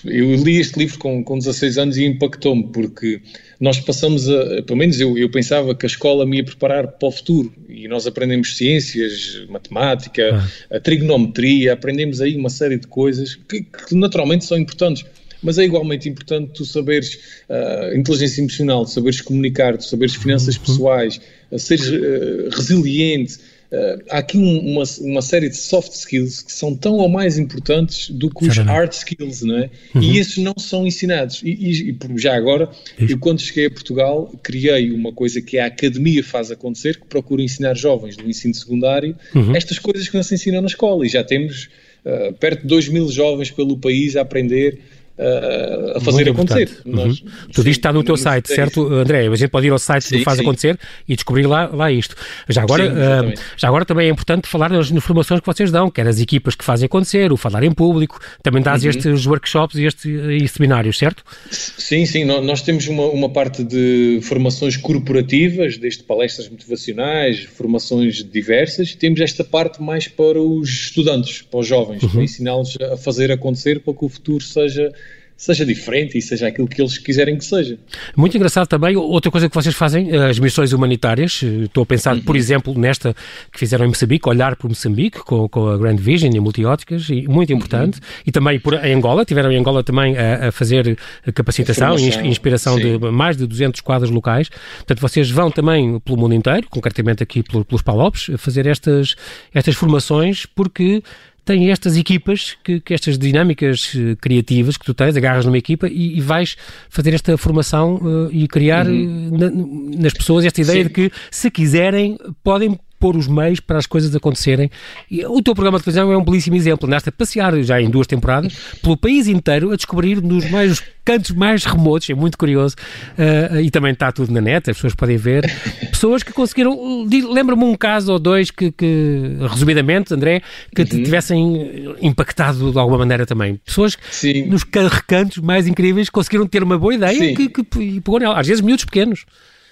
Eu 0.05 0.35
li 0.35 0.59
este 0.59 0.77
livro 0.77 0.99
com, 0.99 1.23
com 1.23 1.37
16 1.37 1.77
anos 1.79 1.97
e 1.97 2.05
impactou-me 2.05 2.67
porque 2.67 3.21
nós 3.59 3.79
passamos 3.79 4.29
a, 4.29 4.61
pelo 4.63 4.77
menos 4.77 4.99
eu, 4.99 5.17
eu 5.17 5.29
pensava 5.29 5.75
que 5.75 5.85
a 5.85 5.87
escola 5.87 6.25
me 6.25 6.37
ia 6.37 6.43
preparar 6.43 6.87
para 6.87 7.07
o 7.07 7.11
futuro 7.11 7.53
e 7.67 7.87
nós 7.87 8.07
aprendemos 8.07 8.55
ciências, 8.55 9.45
matemática, 9.49 10.41
ah. 10.71 10.77
a 10.77 10.79
trigonometria, 10.79 11.73
aprendemos 11.73 12.21
aí 12.21 12.37
uma 12.37 12.49
série 12.49 12.77
de 12.77 12.87
coisas 12.87 13.35
que, 13.35 13.63
que 13.63 13.95
naturalmente 13.95 14.45
são 14.45 14.57
importantes 14.57 15.05
mas 15.41 15.57
é 15.57 15.63
igualmente 15.63 16.09
importante 16.09 16.51
tu 16.53 16.65
saberes 16.65 17.17
uh, 17.49 17.95
inteligência 17.95 18.41
emocional, 18.41 18.85
saberes 18.85 19.21
comunicar, 19.21 19.79
saberes 19.81 20.15
finanças 20.15 20.55
uhum. 20.55 20.61
pessoais, 20.63 21.21
uh, 21.51 21.57
seres 21.57 21.87
uh, 21.87 22.49
resiliente, 22.51 23.37
Uh, 23.71 24.03
há 24.09 24.17
aqui 24.17 24.35
um, 24.35 24.71
uma, 24.71 24.83
uma 25.01 25.21
série 25.21 25.47
de 25.47 25.55
soft 25.55 25.91
skills 25.91 26.41
que 26.41 26.51
são 26.51 26.75
tão 26.75 26.93
ou 26.93 27.07
mais 27.07 27.37
importantes 27.37 28.09
do 28.09 28.27
que 28.27 28.47
os 28.47 28.57
hard 28.57 28.91
skills, 28.91 29.43
não 29.43 29.57
é? 29.57 29.69
Uhum. 29.93 30.01
E 30.01 30.17
esses 30.17 30.37
não 30.37 30.55
são 30.57 30.87
ensinados. 30.87 31.41
E, 31.43 31.49
e, 31.49 31.91
e 31.91 32.17
já 32.17 32.35
agora, 32.35 32.67
Isso. 32.97 33.13
eu 33.13 33.19
quando 33.19 33.39
cheguei 33.39 33.67
a 33.67 33.71
Portugal, 33.71 34.33
criei 34.41 34.91
uma 34.91 35.13
coisa 35.13 35.39
que 35.39 35.59
a 35.59 35.67
Academia 35.67 36.23
faz 36.23 36.49
acontecer, 36.49 36.99
que 36.99 37.05
procura 37.05 37.43
ensinar 37.43 37.75
jovens 37.75 38.17
do 38.17 38.27
ensino 38.27 38.55
secundário 38.55 39.15
uhum. 39.35 39.55
estas 39.55 39.77
coisas 39.77 40.09
que 40.09 40.15
não 40.15 40.23
se 40.23 40.33
ensinam 40.33 40.61
na 40.61 40.67
escola. 40.67 41.05
E 41.05 41.09
já 41.09 41.23
temos 41.23 41.69
uh, 42.03 42.33
perto 42.33 42.63
de 42.63 42.67
2 42.67 42.89
mil 42.89 43.07
jovens 43.11 43.51
pelo 43.51 43.77
país 43.77 44.15
a 44.15 44.21
aprender 44.21 44.79
uh, 45.19 45.97
a 45.97 46.01
fazer 46.01 46.29
acontecer. 46.29 46.69
Uhum. 46.85 46.95
Nós, 46.95 47.23
Tudo 47.53 47.69
isto 47.69 47.79
está 47.79 47.91
no 47.91 48.03
teu 48.03 48.15
site, 48.17 48.47
certo, 48.47 48.87
André? 48.87 49.27
A 49.27 49.35
gente 49.35 49.49
pode 49.49 49.67
ir 49.67 49.71
ao 49.71 49.79
site 49.79 50.05
sim, 50.05 50.17
do 50.17 50.23
Faz 50.23 50.37
sim. 50.37 50.43
Acontecer 50.43 50.79
e 51.07 51.15
descobrir 51.15 51.45
lá, 51.45 51.67
lá 51.67 51.91
isto. 51.91 52.15
Já 52.47 52.63
agora, 52.63 52.85
sim, 52.85 52.91
uh, 52.91 53.41
já 53.57 53.67
agora 53.67 53.85
também 53.85 54.07
é 54.07 54.11
importante 54.11 54.47
falar 54.47 54.69
das 54.69 54.89
informações 54.91 55.41
que 55.41 55.45
vocês 55.45 55.71
dão, 55.71 55.91
quer 55.91 56.07
as 56.07 56.19
equipas 56.19 56.55
que 56.55 56.63
fazem 56.63 56.85
acontecer, 56.85 57.31
o 57.31 57.37
falar 57.37 57.63
em 57.63 57.71
público, 57.71 58.19
também 58.41 58.61
dás 58.61 58.83
uhum. 58.83 58.89
estes 58.89 59.25
workshops 59.25 59.77
e, 59.77 59.85
estes 59.85 60.05
e 60.05 60.47
seminários, 60.47 60.97
certo? 60.97 61.23
Sim, 61.51 62.05
sim, 62.05 62.23
nós 62.25 62.61
temos 62.61 62.87
uma, 62.87 63.05
uma 63.05 63.29
parte 63.29 63.63
de 63.63 64.19
formações 64.23 64.77
corporativas, 64.77 65.77
desde 65.77 66.03
palestras 66.03 66.47
motivacionais, 66.47 67.43
formações 67.43 68.23
diversas, 68.23 68.95
temos 68.95 69.19
esta 69.19 69.43
parte 69.43 69.81
mais 69.81 70.07
para 70.07 70.39
os 70.41 70.69
estudantes, 70.69 71.41
para 71.41 71.59
os 71.59 71.67
jovens, 71.67 72.03
uhum. 72.03 72.09
para 72.09 72.23
ensiná-los 72.23 72.77
a 72.81 72.97
fazer 72.97 73.31
acontecer 73.31 73.79
para 73.81 73.93
que 73.93 74.05
o 74.05 74.09
futuro 74.09 74.43
seja 74.43 74.91
seja 75.39 75.65
diferente 75.65 76.17
e 76.17 76.21
seja 76.21 76.47
aquilo 76.47 76.67
que 76.67 76.81
eles 76.81 76.97
quiserem 76.97 77.37
que 77.37 77.45
seja. 77.45 77.79
Muito 78.13 78.35
engraçado 78.35 78.67
também, 78.67 78.97
outra 78.97 79.31
coisa 79.31 79.47
que 79.47 79.55
vocês 79.55 79.73
fazem, 79.73 80.11
eh, 80.11 80.29
as 80.29 80.37
missões 80.37 80.73
humanitárias, 80.73 81.39
eh, 81.41 81.63
estou 81.63 81.83
a 81.83 81.85
pensar, 81.85 82.13
uhum. 82.13 82.21
por 82.21 82.35
exemplo, 82.35 82.77
nesta 82.77 83.15
que 83.49 83.57
fizeram 83.57 83.85
em 83.85 83.87
Moçambique, 83.87 84.27
olhar 84.27 84.57
por 84.57 84.67
Moçambique, 84.67 85.19
com, 85.19 85.47
com 85.47 85.69
a 85.69 85.77
Grand 85.77 85.95
Vision 85.95 86.35
e 86.35 86.39
Multióticas, 86.41 87.07
e 87.09 87.25
muito 87.25 87.53
importante, 87.53 87.99
uhum. 87.99 88.23
e 88.27 88.31
também 88.33 88.59
por, 88.59 88.73
em 88.73 88.93
Angola, 88.93 89.23
tiveram 89.23 89.49
em 89.49 89.57
Angola 89.57 89.81
também 89.81 90.17
a, 90.17 90.49
a 90.49 90.51
fazer 90.51 90.97
capacitação 91.33 91.97
e 91.97 92.27
inspiração 92.27 92.75
sim. 92.75 92.99
de 92.99 93.09
mais 93.09 93.37
de 93.37 93.47
200 93.47 93.79
quadros 93.79 94.11
locais, 94.11 94.49
portanto 94.49 94.99
vocês 94.99 95.31
vão 95.31 95.49
também 95.49 95.99
pelo 96.01 96.17
mundo 96.17 96.33
inteiro, 96.33 96.67
concretamente 96.69 97.23
aqui 97.23 97.41
pelos 97.41 97.81
Palopes, 97.81 98.29
fazer 98.37 98.67
estas, 98.67 99.15
estas 99.53 99.73
formações, 99.73 100.45
porque 100.45 101.01
tem 101.45 101.69
estas 101.71 101.97
equipas, 101.97 102.57
que, 102.63 102.79
que, 102.79 102.93
estas 102.93 103.17
dinâmicas 103.17 103.93
uh, 103.93 104.15
criativas 104.17 104.77
que 104.77 104.85
tu 104.85 104.93
tens, 104.93 105.15
agarras 105.15 105.45
numa 105.45 105.57
equipa 105.57 105.87
e, 105.87 106.17
e 106.17 106.21
vais 106.21 106.55
fazer 106.89 107.13
esta 107.13 107.37
formação 107.37 107.95
uh, 107.95 108.29
e 108.31 108.47
criar 108.47 108.87
uhum. 108.87 109.29
Eh, 109.33 109.37
na, 109.37 110.01
nas 110.01 110.13
pessoas 110.13 110.45
esta 110.45 110.61
ideia 110.61 110.83
Sim. 110.83 110.87
de 110.87 110.93
que, 110.93 111.11
se 111.31 111.49
quiserem, 111.49 112.17
podem 112.43 112.77
pôr 112.99 113.15
os 113.15 113.27
meios 113.27 113.59
para 113.59 113.77
as 113.77 113.85
coisas 113.85 114.13
acontecerem. 114.13 114.69
E 115.09 115.25
o 115.25 115.41
teu 115.41 115.55
programa 115.55 115.77
de 115.77 115.85
televisão 115.85 116.11
é 116.11 116.17
um 116.17 116.23
belíssimo 116.23 116.55
exemplo. 116.55 116.85
Andaste 116.85 117.09
a 117.09 117.11
passear 117.11 117.59
já 117.63 117.81
em 117.81 117.89
duas 117.89 118.05
temporadas 118.05 118.53
pelo 118.81 118.97
país 118.97 119.27
inteiro 119.27 119.71
a 119.71 119.75
descobrir 119.75 120.21
nos 120.21 120.49
mais 120.51 120.83
cantos 121.05 121.31
mais 121.31 121.63
remotos, 121.63 122.07
é 122.09 122.13
muito 122.13 122.37
curioso. 122.37 122.75
Uh, 123.17 123.61
e 123.61 123.71
também 123.71 123.93
está 123.93 124.11
tudo 124.11 124.31
na 124.31 124.41
net, 124.41 124.69
as 124.69 124.77
pessoas 124.77 124.93
podem 124.93 125.17
ver 125.17 125.43
pessoas 125.99 126.23
que 126.23 126.31
conseguiram. 126.31 127.05
Lembra-me 127.29 127.63
um 127.63 127.75
caso 127.75 128.13
ou 128.13 128.19
dois 128.19 128.49
que, 128.49 128.71
que 128.71 129.35
resumidamente, 129.51 130.13
André, 130.13 130.41
que 130.73 130.85
te 130.85 130.95
uhum. 130.95 131.03
tivessem 131.03 131.95
impactado 132.01 132.71
de 132.71 132.79
alguma 132.79 132.99
maneira 132.99 133.25
também. 133.25 133.59
Pessoas 133.65 133.97
Sim. 134.09 134.45
nos 134.47 134.63
recantos 134.63 135.39
mais 135.39 135.67
incríveis 135.67 136.09
conseguiram 136.09 136.47
ter 136.47 136.63
uma 136.63 136.77
boa 136.77 136.93
ideia 136.93 137.19
Sim. 137.19 137.35
que, 137.35 137.49
que, 137.49 137.79
e 137.81 137.99
pegou 137.99 138.19
nela. 138.19 138.39
Às 138.39 138.47
vezes, 138.47 138.61
miúdos 138.61 138.85
pequenos. 138.85 139.25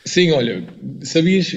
Sim, 0.07 0.31
olha, 0.31 0.63
sabias, 1.01 1.53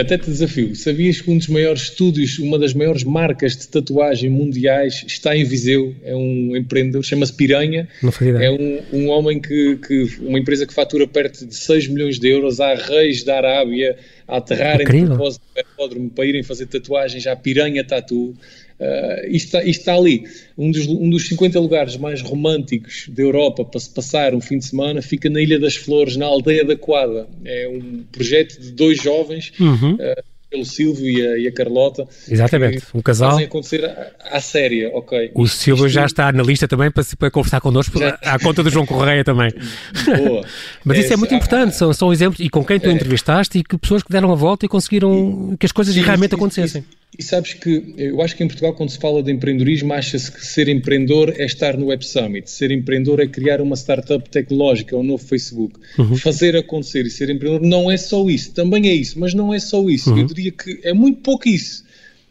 até 0.00 0.18
te 0.18 0.26
desafio, 0.26 0.74
sabias 0.74 1.20
que 1.20 1.30
um 1.30 1.38
dos 1.38 1.46
maiores 1.46 1.82
estúdios, 1.82 2.36
uma 2.40 2.58
das 2.58 2.74
maiores 2.74 3.04
marcas 3.04 3.56
de 3.56 3.68
tatuagem 3.68 4.28
mundiais 4.28 5.04
está 5.06 5.36
em 5.36 5.44
Viseu, 5.44 5.94
é 6.02 6.14
um 6.14 6.56
empreendedor, 6.56 7.04
chama-se 7.04 7.32
Piranha, 7.32 7.88
é 8.42 8.50
um, 8.50 8.82
um 8.92 9.08
homem 9.08 9.40
que, 9.40 9.76
que, 9.76 10.16
uma 10.20 10.38
empresa 10.38 10.66
que 10.66 10.74
fatura 10.74 11.06
perto 11.06 11.46
de 11.46 11.54
6 11.54 11.88
milhões 11.88 12.18
de 12.18 12.28
euros, 12.28 12.58
há 12.58 12.74
reis 12.74 13.22
da 13.22 13.36
Arábia 13.36 13.96
a 14.26 14.38
aterrarem 14.38 14.84
de 14.84 15.06
propósito 15.06 15.42
do 15.54 15.60
aeródromo 15.60 16.10
para 16.10 16.26
irem 16.26 16.42
fazer 16.42 16.66
tatuagens 16.66 17.24
à 17.28 17.36
Piranha 17.36 17.84
Tatu, 17.84 18.34
Uh, 18.82 19.26
isto, 19.28 19.46
está, 19.46 19.62
isto, 19.62 19.80
está, 19.80 19.94
ali. 19.94 20.24
Um 20.58 20.72
dos, 20.72 20.88
um 20.88 21.08
dos 21.08 21.28
50 21.28 21.60
lugares 21.60 21.96
mais 21.96 22.20
românticos 22.20 23.06
da 23.08 23.22
Europa 23.22 23.64
para 23.64 23.78
se 23.78 23.88
passar 23.88 24.34
um 24.34 24.40
fim 24.40 24.58
de 24.58 24.64
semana 24.64 25.00
fica 25.00 25.30
na 25.30 25.40
Ilha 25.40 25.58
das 25.60 25.76
Flores, 25.76 26.16
na 26.16 26.26
Aldeia 26.26 26.64
da 26.64 26.76
Coada. 26.76 27.28
É 27.44 27.68
um 27.68 28.02
projeto 28.10 28.60
de 28.60 28.72
dois 28.72 29.00
jovens, 29.00 29.52
uhum. 29.60 29.94
uh, 29.94 30.22
pelo 30.50 30.64
Silvio 30.64 31.08
e 31.08 31.24
a, 31.24 31.38
e 31.38 31.46
a, 31.46 31.52
Carlota. 31.52 32.08
Exatamente, 32.28 32.82
um 32.92 33.00
casal. 33.00 33.30
Fazem 33.30 33.46
acontecer 33.46 33.84
à, 33.84 34.12
à 34.32 34.40
séria, 34.40 34.90
ok. 34.92 35.30
O 35.32 35.46
Silvio 35.46 35.86
Isto... 35.86 35.94
já 35.94 36.04
está 36.04 36.32
na 36.32 36.42
lista 36.42 36.66
também 36.66 36.90
para, 36.90 37.04
para 37.16 37.30
conversar 37.30 37.60
connosco, 37.60 38.00
já... 38.00 38.18
à 38.20 38.36
conta 38.40 38.64
do 38.64 38.70
João 38.70 38.84
Correia 38.84 39.22
também. 39.22 39.52
Boa. 40.26 40.44
Mas 40.84 40.98
é, 40.98 41.00
isso 41.00 41.12
é 41.12 41.16
muito 41.16 41.34
importante, 41.34 41.76
são, 41.76 41.92
são 41.92 42.12
exemplos, 42.12 42.44
e 42.44 42.50
com 42.50 42.64
quem 42.64 42.80
tu 42.80 42.88
é. 42.88 42.92
entrevistaste, 42.92 43.58
e 43.58 43.62
que 43.62 43.78
pessoas 43.78 44.02
que 44.02 44.10
deram 44.10 44.32
a 44.32 44.34
volta 44.34 44.66
e 44.66 44.68
conseguiram 44.68 45.56
que 45.56 45.66
as 45.66 45.70
coisas 45.72 45.94
sim, 45.94 46.00
realmente 46.00 46.34
acontecessem. 46.34 46.84
E 47.18 47.22
sabes 47.22 47.52
que 47.52 47.94
eu 47.98 48.22
acho 48.22 48.34
que 48.34 48.42
em 48.42 48.46
Portugal, 48.46 48.72
quando 48.72 48.88
se 48.88 48.98
fala 48.98 49.22
de 49.22 49.30
empreendedorismo, 49.30 49.92
acha-se 49.92 50.32
que 50.32 50.44
ser 50.46 50.66
empreendedor 50.68 51.34
é 51.36 51.44
estar 51.44 51.76
no 51.76 51.86
Web 51.86 52.06
Summit, 52.06 52.50
ser 52.50 52.70
empreendedor 52.70 53.20
é 53.20 53.26
criar 53.26 53.60
uma 53.60 53.76
startup 53.76 54.28
tecnológica, 54.30 54.96
um 54.96 55.02
novo 55.02 55.22
Facebook. 55.22 55.78
Uhum. 55.98 56.16
Fazer 56.16 56.56
acontecer 56.56 57.04
e 57.04 57.10
ser 57.10 57.28
empreendedor 57.28 57.68
não 57.68 57.90
é 57.90 57.98
só 57.98 58.28
isso, 58.30 58.52
também 58.52 58.88
é 58.88 58.94
isso, 58.94 59.20
mas 59.20 59.34
não 59.34 59.52
é 59.52 59.60
só 59.60 59.86
isso. 59.90 60.10
Uhum. 60.10 60.20
Eu 60.20 60.26
diria 60.26 60.52
que 60.52 60.80
é 60.82 60.94
muito 60.94 61.20
pouco 61.20 61.46
isso. 61.46 61.84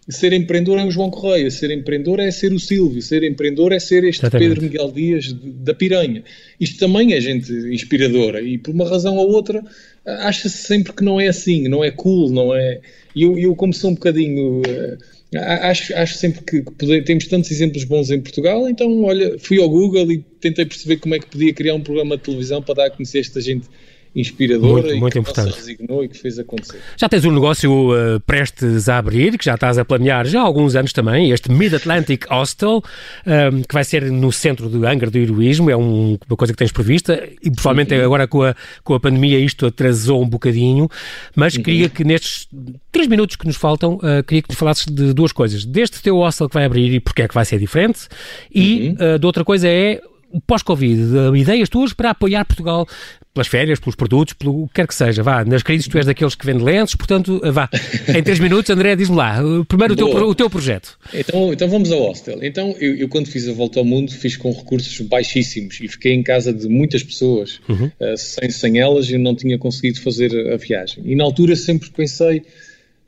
Ser 0.09 0.33
empreendedor 0.33 0.79
é 0.79 0.83
o 0.83 0.89
João 0.89 1.11
Correia, 1.11 1.51
ser 1.51 1.69
empreendedor 1.69 2.19
é 2.19 2.31
ser 2.31 2.51
o 2.51 2.59
Silvio, 2.59 3.03
ser 3.03 3.23
empreendedor 3.23 3.71
é 3.71 3.79
ser 3.79 4.03
este 4.03 4.23
Exatamente. 4.23 4.49
Pedro 4.49 4.63
Miguel 4.63 4.91
Dias 4.91 5.31
da 5.31 5.75
Piranha. 5.75 6.23
Isto 6.59 6.79
também 6.79 7.13
é 7.13 7.21
gente 7.21 7.53
inspiradora 7.71 8.41
e 8.41 8.57
por 8.57 8.73
uma 8.73 8.89
razão 8.89 9.15
ou 9.15 9.29
outra 9.29 9.63
acha-se 10.05 10.57
sempre 10.57 10.93
que 10.93 11.03
não 11.03 11.19
é 11.19 11.27
assim, 11.27 11.67
não 11.67 11.83
é 11.83 11.91
cool, 11.91 12.29
não 12.29 12.55
é 12.55 12.81
e 13.15 13.23
eu, 13.23 13.37
eu 13.37 13.55
como 13.55 13.73
sou 13.73 13.91
um 13.91 13.93
bocadinho. 13.93 14.61
Uh, 14.61 14.97
acho, 15.33 15.95
acho 15.95 16.15
sempre 16.15 16.41
que, 16.41 16.61
que 16.61 16.71
poder, 16.71 17.03
temos 17.03 17.25
tantos 17.27 17.51
exemplos 17.51 17.83
bons 17.83 18.09
em 18.11 18.19
Portugal, 18.19 18.67
então, 18.67 19.03
olha, 19.03 19.37
fui 19.39 19.61
ao 19.61 19.69
Google 19.69 20.11
e 20.11 20.19
tentei 20.39 20.65
perceber 20.65 20.97
como 20.97 21.15
é 21.15 21.19
que 21.19 21.27
podia 21.27 21.53
criar 21.53 21.75
um 21.75 21.81
programa 21.81 22.17
de 22.17 22.23
televisão 22.23 22.61
para 22.61 22.75
dar 22.75 22.85
a 22.87 22.89
conhecer 22.89 23.19
esta 23.19 23.39
gente 23.39 23.67
inspiradora 24.15 24.83
muito, 24.83 24.97
muito 24.97 25.07
e 25.07 25.11
que 25.11 25.19
importante. 25.19 25.53
se 25.53 25.57
resignou 25.57 26.03
e 26.03 26.09
que 26.09 26.17
fez 26.17 26.37
acontecer. 26.37 26.79
Já 26.97 27.07
tens 27.07 27.23
um 27.23 27.31
negócio 27.31 27.91
uh, 27.91 28.19
prestes 28.21 28.89
a 28.89 28.97
abrir, 28.97 29.37
que 29.37 29.45
já 29.45 29.55
estás 29.55 29.77
a 29.77 29.85
planear 29.85 30.25
já 30.25 30.41
há 30.41 30.43
alguns 30.43 30.75
anos 30.75 30.91
também, 30.91 31.31
este 31.31 31.49
Mid-Atlantic 31.49 32.25
Hostel, 32.29 32.83
um, 33.25 33.61
que 33.61 33.73
vai 33.73 33.83
ser 33.83 34.11
no 34.11 34.31
centro 34.31 34.67
do 34.67 34.85
Angra 34.85 35.09
do 35.09 35.17
Heroísmo, 35.17 35.69
é 35.69 35.77
um, 35.77 36.17
uma 36.27 36.37
coisa 36.37 36.51
que 36.51 36.57
tens 36.57 36.71
prevista 36.71 37.23
e 37.41 37.49
provavelmente 37.49 37.95
uhum. 37.95 38.05
agora 38.05 38.27
com 38.27 38.43
a, 38.43 38.55
com 38.83 38.93
a 38.93 38.99
pandemia 38.99 39.39
isto 39.39 39.65
atrasou 39.65 40.21
um 40.21 40.27
bocadinho, 40.27 40.89
mas 41.35 41.55
uhum. 41.55 41.63
queria 41.63 41.87
que 41.87 42.03
nestes 42.03 42.49
três 42.91 43.07
minutos 43.07 43.37
que 43.37 43.47
nos 43.47 43.55
faltam, 43.55 43.95
uh, 43.95 44.23
queria 44.27 44.41
que 44.41 44.49
nos 44.49 44.57
falasses 44.57 44.85
de 44.85 45.13
duas 45.13 45.31
coisas. 45.31 45.63
Deste 45.63 46.01
teu 46.01 46.17
hostel 46.17 46.49
que 46.49 46.53
vai 46.55 46.65
abrir 46.65 46.93
e 46.93 46.99
porque 46.99 47.21
é 47.21 47.27
que 47.27 47.33
vai 47.33 47.45
ser 47.45 47.59
diferente 47.59 48.07
e 48.53 48.89
uhum. 48.99 49.15
uh, 49.15 49.19
de 49.19 49.25
outra 49.25 49.45
coisa 49.45 49.69
é 49.69 50.01
pós-Covid, 50.47 51.01
ideias 51.35 51.67
tuas 51.67 51.91
para 51.93 52.11
apoiar 52.11 52.45
Portugal 52.45 52.87
pelas 53.33 53.47
férias, 53.47 53.79
pelos 53.79 53.95
produtos, 53.95 54.33
pelo 54.33 54.67
que 54.67 54.75
quer 54.75 54.87
que 54.87 54.95
seja. 54.95 55.23
Vá, 55.23 55.45
nas 55.45 55.63
crises 55.63 55.87
tu 55.87 55.97
és 55.97 56.05
daqueles 56.05 56.35
que 56.35 56.45
vende 56.45 56.63
lentes, 56.63 56.95
portanto, 56.95 57.41
vá. 57.51 57.69
Em 58.15 58.21
três 58.21 58.39
minutos, 58.39 58.69
André, 58.69 58.95
diz-me 58.95 59.15
lá, 59.15 59.39
primeiro 59.67 59.93
o 59.93 59.97
teu, 59.97 60.07
o 60.07 60.35
teu, 60.35 60.49
projeto. 60.49 60.97
Então, 61.13 61.53
então 61.53 61.69
vamos 61.69 61.91
ao 61.91 61.99
hostel. 61.99 62.39
Então, 62.43 62.75
eu, 62.79 62.95
eu, 62.95 63.07
quando 63.07 63.27
fiz 63.27 63.47
a 63.47 63.53
volta 63.53 63.79
ao 63.79 63.85
mundo, 63.85 64.11
fiz 64.11 64.35
com 64.35 64.51
recursos 64.51 64.99
baixíssimos 65.07 65.79
e 65.81 65.87
fiquei 65.87 66.13
em 66.13 66.23
casa 66.23 66.53
de 66.53 66.67
muitas 66.67 67.03
pessoas. 67.03 67.59
Uhum. 67.69 67.85
Uh, 67.99 68.17
sem, 68.17 68.49
sem 68.49 68.79
elas, 68.79 69.09
eu 69.09 69.19
não 69.19 69.35
tinha 69.35 69.57
conseguido 69.57 70.01
fazer 70.01 70.53
a 70.53 70.57
viagem. 70.57 71.03
E 71.05 71.15
na 71.15 71.23
altura 71.23 71.55
sempre 71.55 71.89
pensei, 71.89 72.43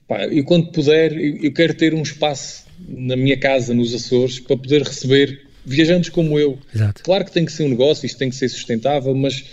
pá, 0.08 0.26
eu 0.26 0.44
quando 0.46 0.68
puder, 0.72 1.12
eu, 1.14 1.38
eu 1.44 1.52
quero 1.52 1.74
ter 1.74 1.94
um 1.94 2.02
espaço 2.02 2.64
na 2.88 3.16
minha 3.16 3.38
casa, 3.38 3.74
nos 3.74 3.94
Açores, 3.94 4.40
para 4.40 4.58
poder 4.58 4.84
receber 4.84 5.42
viajantes 5.66 6.10
como 6.10 6.40
eu. 6.40 6.58
Exato. 6.74 7.04
Claro 7.04 7.26
que 7.26 7.32
tem 7.32 7.46
que 7.46 7.52
ser 7.52 7.64
um 7.64 7.70
negócio, 7.70 8.06
isto 8.06 8.18
tem 8.18 8.30
que 8.30 8.36
ser 8.36 8.50
sustentável, 8.50 9.14
mas 9.16 9.44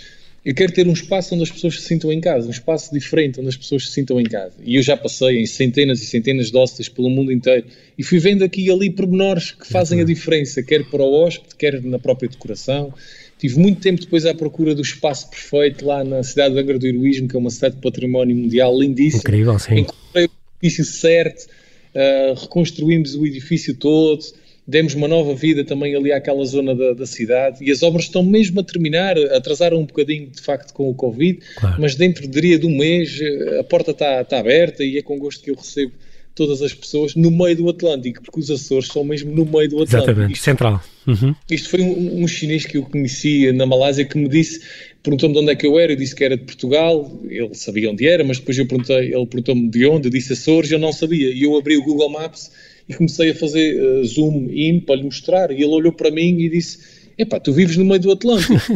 eu 0.44 0.54
quero 0.54 0.72
ter 0.72 0.88
um 0.88 0.92
espaço 0.92 1.34
onde 1.34 1.44
as 1.44 1.50
pessoas 1.50 1.80
se 1.80 1.86
sintam 1.86 2.10
em 2.10 2.20
casa, 2.20 2.46
um 2.46 2.50
espaço 2.50 2.92
diferente 2.94 3.38
onde 3.38 3.50
as 3.50 3.56
pessoas 3.56 3.86
se 3.86 3.92
sintam 3.92 4.18
em 4.18 4.24
casa. 4.24 4.54
E 4.64 4.76
eu 4.76 4.82
já 4.82 4.96
passei 4.96 5.38
em 5.38 5.46
centenas 5.46 6.02
e 6.02 6.06
centenas 6.06 6.50
de 6.50 6.56
hostas 6.56 6.88
pelo 6.88 7.10
mundo 7.10 7.30
inteiro 7.30 7.66
e 7.98 8.02
fui 8.02 8.18
vendo 8.18 8.42
aqui 8.42 8.62
e 8.64 8.70
ali 8.70 8.90
pormenores 8.90 9.52
que 9.52 9.66
fazem 9.66 10.00
a 10.00 10.04
diferença, 10.04 10.62
quer 10.62 10.84
para 10.84 11.02
o 11.02 11.12
hóspede, 11.12 11.54
quer 11.56 11.82
na 11.82 11.98
própria 11.98 12.28
decoração. 12.28 12.92
Tive 13.38 13.58
muito 13.58 13.80
tempo 13.80 14.00
depois 14.00 14.24
à 14.26 14.34
procura 14.34 14.74
do 14.74 14.82
espaço 14.82 15.28
perfeito 15.30 15.84
lá 15.86 16.04
na 16.04 16.22
cidade 16.22 16.54
de 16.54 16.60
Angra 16.60 16.78
do 16.78 16.86
Heroísmo, 16.86 17.28
que 17.28 17.36
é 17.36 17.38
uma 17.38 17.50
cidade 17.50 17.76
de 17.76 17.80
património 17.80 18.36
mundial 18.36 18.78
lindíssima. 18.78 19.20
Incrível, 19.20 19.58
sim. 19.58 19.78
Encontrei 19.80 20.26
o 20.26 20.30
edifício 20.62 20.84
certo, 20.84 21.46
uh, 21.94 22.34
reconstruímos 22.34 23.14
o 23.14 23.26
edifício 23.26 23.74
todo, 23.74 24.22
demos 24.70 24.94
uma 24.94 25.08
nova 25.08 25.34
vida 25.34 25.64
também 25.64 25.94
ali 25.94 26.12
àquela 26.12 26.44
zona 26.44 26.74
da, 26.74 26.92
da, 26.92 27.06
cidade 27.06 27.58
e 27.60 27.70
as 27.70 27.82
obras 27.82 28.04
estão 28.04 28.22
mesmo 28.22 28.60
a 28.60 28.62
terminar, 28.62 29.18
atrasaram 29.18 29.78
um 29.78 29.84
bocadinho 29.84 30.28
de 30.28 30.40
facto 30.40 30.72
com 30.72 30.88
o 30.88 30.94
Covid, 30.94 31.40
claro. 31.56 31.76
mas 31.80 31.96
dentro, 31.96 32.26
diria, 32.28 32.58
de 32.58 32.66
um 32.66 32.76
mês 32.76 33.18
a 33.58 33.64
porta 33.64 33.90
está, 33.90 34.22
está 34.22 34.38
aberta 34.38 34.84
e 34.84 34.96
é 34.96 35.02
com 35.02 35.18
gosto 35.18 35.42
que 35.42 35.50
eu 35.50 35.56
recebo 35.56 35.92
todas 36.34 36.62
as 36.62 36.72
pessoas 36.72 37.14
no 37.14 37.30
meio 37.30 37.56
do 37.56 37.68
Atlântico, 37.68 38.22
porque 38.22 38.40
os 38.40 38.50
Açores 38.50 38.88
são 38.88 39.04
mesmo 39.04 39.34
no 39.34 39.44
meio 39.44 39.68
do 39.68 39.82
Atlântico. 39.82 39.96
Exatamente, 39.96 40.32
isto, 40.34 40.44
central. 40.44 40.82
Uhum. 41.06 41.34
Isto 41.50 41.68
foi 41.68 41.80
um, 41.80 42.22
um, 42.22 42.28
chinês 42.28 42.64
que 42.64 42.78
eu 42.78 42.82
conhecia 42.84 43.52
na 43.52 43.66
Malásia 43.66 44.04
que 44.04 44.16
me 44.16 44.28
disse, 44.28 44.62
perguntou-me 45.02 45.34
de 45.34 45.40
onde 45.40 45.52
é 45.52 45.56
que 45.56 45.66
eu 45.66 45.78
era, 45.78 45.92
eu 45.92 45.96
disse 45.96 46.14
que 46.14 46.24
era 46.24 46.36
de 46.36 46.44
Portugal, 46.44 47.20
ele 47.28 47.54
sabia 47.54 47.90
onde 47.90 48.06
era, 48.06 48.24
mas 48.24 48.38
depois 48.38 48.56
eu 48.56 48.66
perguntei, 48.66 49.12
ele 49.12 49.26
perguntou-me 49.26 49.68
de 49.68 49.86
onde, 49.86 50.08
eu 50.08 50.12
disse 50.12 50.32
Açores, 50.32 50.70
eu 50.70 50.78
não 50.78 50.92
sabia, 50.92 51.30
e 51.30 51.42
eu 51.42 51.58
abri 51.58 51.76
o 51.76 51.82
Google 51.82 52.08
Maps 52.08 52.50
e 52.90 52.94
comecei 52.94 53.30
a 53.30 53.34
fazer 53.34 53.80
uh, 53.80 54.04
zoom 54.04 54.48
in 54.50 54.80
para 54.80 54.96
lhe 54.96 55.04
mostrar. 55.04 55.50
E 55.52 55.54
ele 55.54 55.66
olhou 55.66 55.92
para 55.92 56.10
mim 56.10 56.40
e 56.40 56.48
disse: 56.48 56.78
Epá, 57.16 57.38
tu 57.38 57.52
vives 57.52 57.76
no 57.76 57.84
meio 57.84 58.00
do 58.00 58.10
Atlântico. 58.10 58.54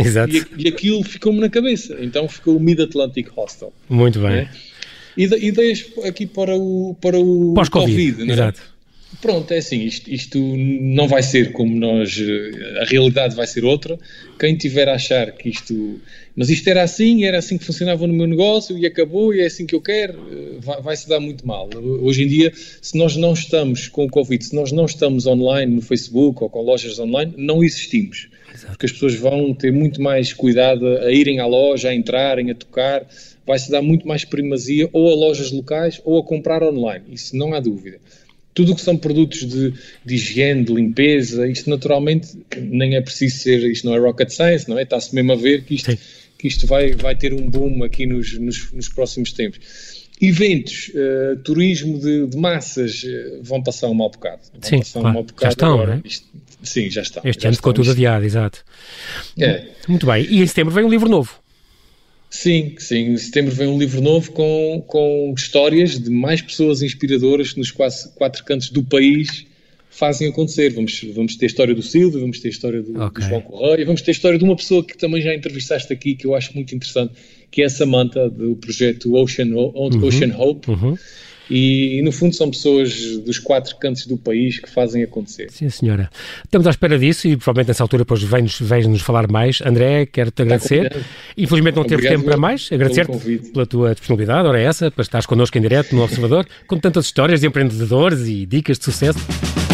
E, 0.58 0.64
e 0.64 0.68
aquilo 0.68 1.02
ficou-me 1.02 1.40
na 1.40 1.50
cabeça. 1.50 1.96
Então 2.00 2.28
ficou 2.28 2.56
o 2.56 2.60
Mid-Atlantic 2.60 3.28
Hostel. 3.34 3.72
Muito 3.88 4.20
bem. 4.20 4.30
Né? 4.30 4.50
E 5.16 5.24
ideias 5.24 5.84
aqui 6.04 6.26
para 6.26 6.56
o, 6.56 6.96
para 7.00 7.18
o 7.18 7.54
Pós-Covid. 7.54 8.24
Né? 8.24 8.32
Exato. 8.32 8.73
Pronto, 9.20 9.52
é 9.52 9.58
assim, 9.58 9.82
isto, 9.82 10.10
isto, 10.10 10.38
não 10.38 11.06
vai 11.06 11.22
ser 11.22 11.52
como 11.52 11.74
nós, 11.74 12.18
eh, 12.18 12.80
a 12.80 12.84
realidade 12.84 13.34
vai 13.34 13.46
ser 13.46 13.64
outra. 13.64 13.98
Quem 14.38 14.56
tiver 14.56 14.88
a 14.88 14.94
achar 14.94 15.30
que 15.32 15.48
isto, 15.48 16.00
mas 16.34 16.48
isto 16.48 16.68
era 16.68 16.82
assim, 16.82 17.24
era 17.24 17.38
assim 17.38 17.58
que 17.58 17.64
funcionava 17.64 18.06
no 18.06 18.14
meu 18.14 18.26
negócio 18.26 18.78
e 18.78 18.86
acabou 18.86 19.34
e 19.34 19.40
é 19.40 19.46
assim 19.46 19.66
que 19.66 19.74
eu 19.74 19.80
quero, 19.80 20.18
eh, 20.30 20.58
vai, 20.60 20.80
vai 20.80 20.96
se 20.96 21.08
dar 21.08 21.20
muito 21.20 21.46
mal. 21.46 21.68
Hoje 21.74 22.24
em 22.24 22.28
dia, 22.28 22.52
se 22.54 22.96
nós 22.96 23.16
não 23.16 23.32
estamos 23.34 23.88
com 23.88 24.04
o 24.04 24.10
Covid, 24.10 24.44
se 24.44 24.54
nós 24.54 24.72
não 24.72 24.86
estamos 24.86 25.26
online 25.26 25.74
no 25.74 25.82
Facebook 25.82 26.42
ou 26.42 26.48
com 26.48 26.62
lojas 26.62 26.98
online, 26.98 27.34
não 27.36 27.62
existimos. 27.62 28.28
Exato. 28.52 28.72
Porque 28.72 28.86
as 28.86 28.92
pessoas 28.92 29.14
vão 29.14 29.52
ter 29.52 29.72
muito 29.72 30.00
mais 30.00 30.32
cuidado 30.32 30.86
a 30.86 31.10
irem 31.10 31.40
à 31.40 31.46
loja, 31.46 31.88
a 31.90 31.94
entrarem, 31.94 32.50
a 32.50 32.54
tocar, 32.54 33.06
vai-se 33.46 33.70
dar 33.70 33.82
muito 33.82 34.06
mais 34.08 34.24
primazia 34.24 34.88
ou 34.92 35.10
a 35.10 35.14
lojas 35.14 35.50
locais 35.50 36.00
ou 36.04 36.18
a 36.18 36.22
comprar 36.22 36.62
online, 36.62 37.04
isso 37.12 37.36
não 37.36 37.52
há 37.52 37.60
dúvida 37.60 37.98
tudo 38.54 38.72
o 38.72 38.74
que 38.76 38.80
são 38.80 38.96
produtos 38.96 39.44
de, 39.44 39.74
de, 40.04 40.14
higiene, 40.14 40.64
de 40.64 40.72
limpeza, 40.72 41.46
isto 41.46 41.68
naturalmente 41.68 42.38
nem 42.56 42.94
é 42.94 43.00
preciso 43.00 43.38
ser, 43.38 43.70
isto 43.70 43.86
não 43.86 43.94
é 43.94 43.98
rocket 43.98 44.30
science, 44.30 44.68
não 44.68 44.78
é? 44.78 44.84
Está-se 44.84 45.14
mesmo 45.14 45.32
a 45.32 45.36
ver 45.36 45.64
que 45.64 45.74
isto, 45.74 45.98
que 46.38 46.46
isto 46.48 46.66
vai, 46.66 46.92
vai 46.92 47.16
ter 47.16 47.34
um 47.34 47.50
boom 47.50 47.82
aqui 47.82 48.06
nos, 48.06 48.38
nos, 48.38 48.72
nos 48.72 48.88
próximos 48.88 49.32
tempos. 49.32 50.04
Eventos, 50.20 50.92
uh, 50.94 51.36
turismo 51.42 51.98
de, 51.98 52.28
de 52.28 52.36
massas 52.36 53.02
uh, 53.02 53.42
vão 53.42 53.60
passar 53.60 53.88
um 53.88 53.94
mau 53.94 54.08
bocado. 54.08 54.42
Vão 54.52 54.62
sim, 54.62 54.80
claro. 54.92 55.08
um 55.08 55.12
mau 55.12 55.22
bocado 55.24 55.42
já 55.42 55.48
estão, 55.48 55.74
agora. 55.74 56.00
É? 56.02 56.08
Isto, 56.08 56.26
sim, 56.62 56.88
já 56.88 57.02
estão. 57.02 57.22
Este 57.24 57.42
já 57.42 57.48
ano 57.48 57.56
ficou 57.56 57.72
tudo 57.72 57.90
adiado, 57.90 58.24
exato. 58.24 58.64
É. 59.36 59.66
Muito 59.88 60.06
bem. 60.06 60.24
E 60.30 60.40
em 60.40 60.46
setembro 60.46 60.72
vem 60.72 60.84
um 60.84 60.88
livro 60.88 61.08
novo. 61.08 61.43
Sim, 62.34 62.74
sim. 62.78 63.12
Em 63.12 63.16
setembro 63.16 63.54
vem 63.54 63.68
um 63.68 63.78
livro 63.78 64.00
novo 64.00 64.32
com, 64.32 64.82
com 64.88 65.32
histórias 65.36 66.00
de 66.00 66.10
mais 66.10 66.42
pessoas 66.42 66.82
inspiradoras 66.82 67.54
nos 67.54 67.70
quase 67.70 68.12
quatro 68.16 68.44
cantos 68.44 68.70
do 68.70 68.82
país 68.82 69.46
fazem 69.88 70.28
acontecer. 70.28 70.70
Vamos, 70.70 71.00
vamos 71.14 71.36
ter 71.36 71.46
a 71.46 71.48
história 71.48 71.72
do 71.72 71.80
Silvio, 71.80 72.20
vamos 72.20 72.40
ter 72.40 72.48
a 72.48 72.50
história 72.50 72.82
do, 72.82 73.00
okay. 73.04 73.22
do 73.24 73.28
João 73.28 73.40
Correia, 73.40 73.86
vamos 73.86 74.02
ter 74.02 74.10
a 74.10 74.12
história 74.12 74.36
de 74.36 74.44
uma 74.44 74.56
pessoa 74.56 74.84
que 74.84 74.98
também 74.98 75.22
já 75.22 75.32
entrevistaste 75.32 75.92
aqui, 75.92 76.16
que 76.16 76.26
eu 76.26 76.34
acho 76.34 76.52
muito 76.56 76.74
interessante, 76.74 77.14
que 77.52 77.62
é 77.62 77.66
a 77.66 77.70
Samantha, 77.70 78.28
do 78.28 78.56
projeto 78.56 79.14
Ocean, 79.14 79.46
uhum. 79.46 80.04
Ocean 80.04 80.36
Hope. 80.36 80.70
Uhum. 80.70 80.98
E, 81.50 82.00
no 82.02 82.10
fundo 82.12 82.34
são 82.34 82.50
pessoas 82.50 83.18
dos 83.18 83.38
quatro 83.38 83.76
cantos 83.76 84.06
do 84.06 84.16
país 84.16 84.58
que 84.58 84.70
fazem 84.70 85.02
acontecer. 85.02 85.50
Sim, 85.50 85.68
senhora. 85.68 86.10
Estamos 86.44 86.66
à 86.66 86.70
espera 86.70 86.98
disso 86.98 87.28
e 87.28 87.36
provavelmente 87.36 87.68
nessa 87.68 87.82
altura 87.82 88.02
depois 88.02 88.22
vens-nos 88.22 88.68
vens 88.68 89.02
falar 89.02 89.30
mais. 89.30 89.60
André, 89.64 90.06
quero-te 90.06 90.42
agradecer. 90.42 90.96
Infelizmente 91.36 91.76
não 91.76 91.84
teve 91.84 92.08
tempo 92.08 92.24
para 92.24 92.36
mais. 92.36 92.68
Agradecer-te 92.72 93.50
pela 93.52 93.66
tua 93.66 93.94
disponibilidade, 93.94 94.48
ora 94.48 94.60
é 94.60 94.64
essa, 94.64 94.90
para 94.90 95.02
estares 95.02 95.26
connosco 95.26 95.56
em 95.58 95.60
direto 95.60 95.94
no 95.94 96.02
Observador, 96.02 96.46
com 96.66 96.78
tantas 96.78 97.06
histórias 97.06 97.40
de 97.40 97.46
empreendedores 97.46 98.26
e 98.26 98.46
dicas 98.46 98.78
de 98.78 98.84
sucesso. 98.84 99.73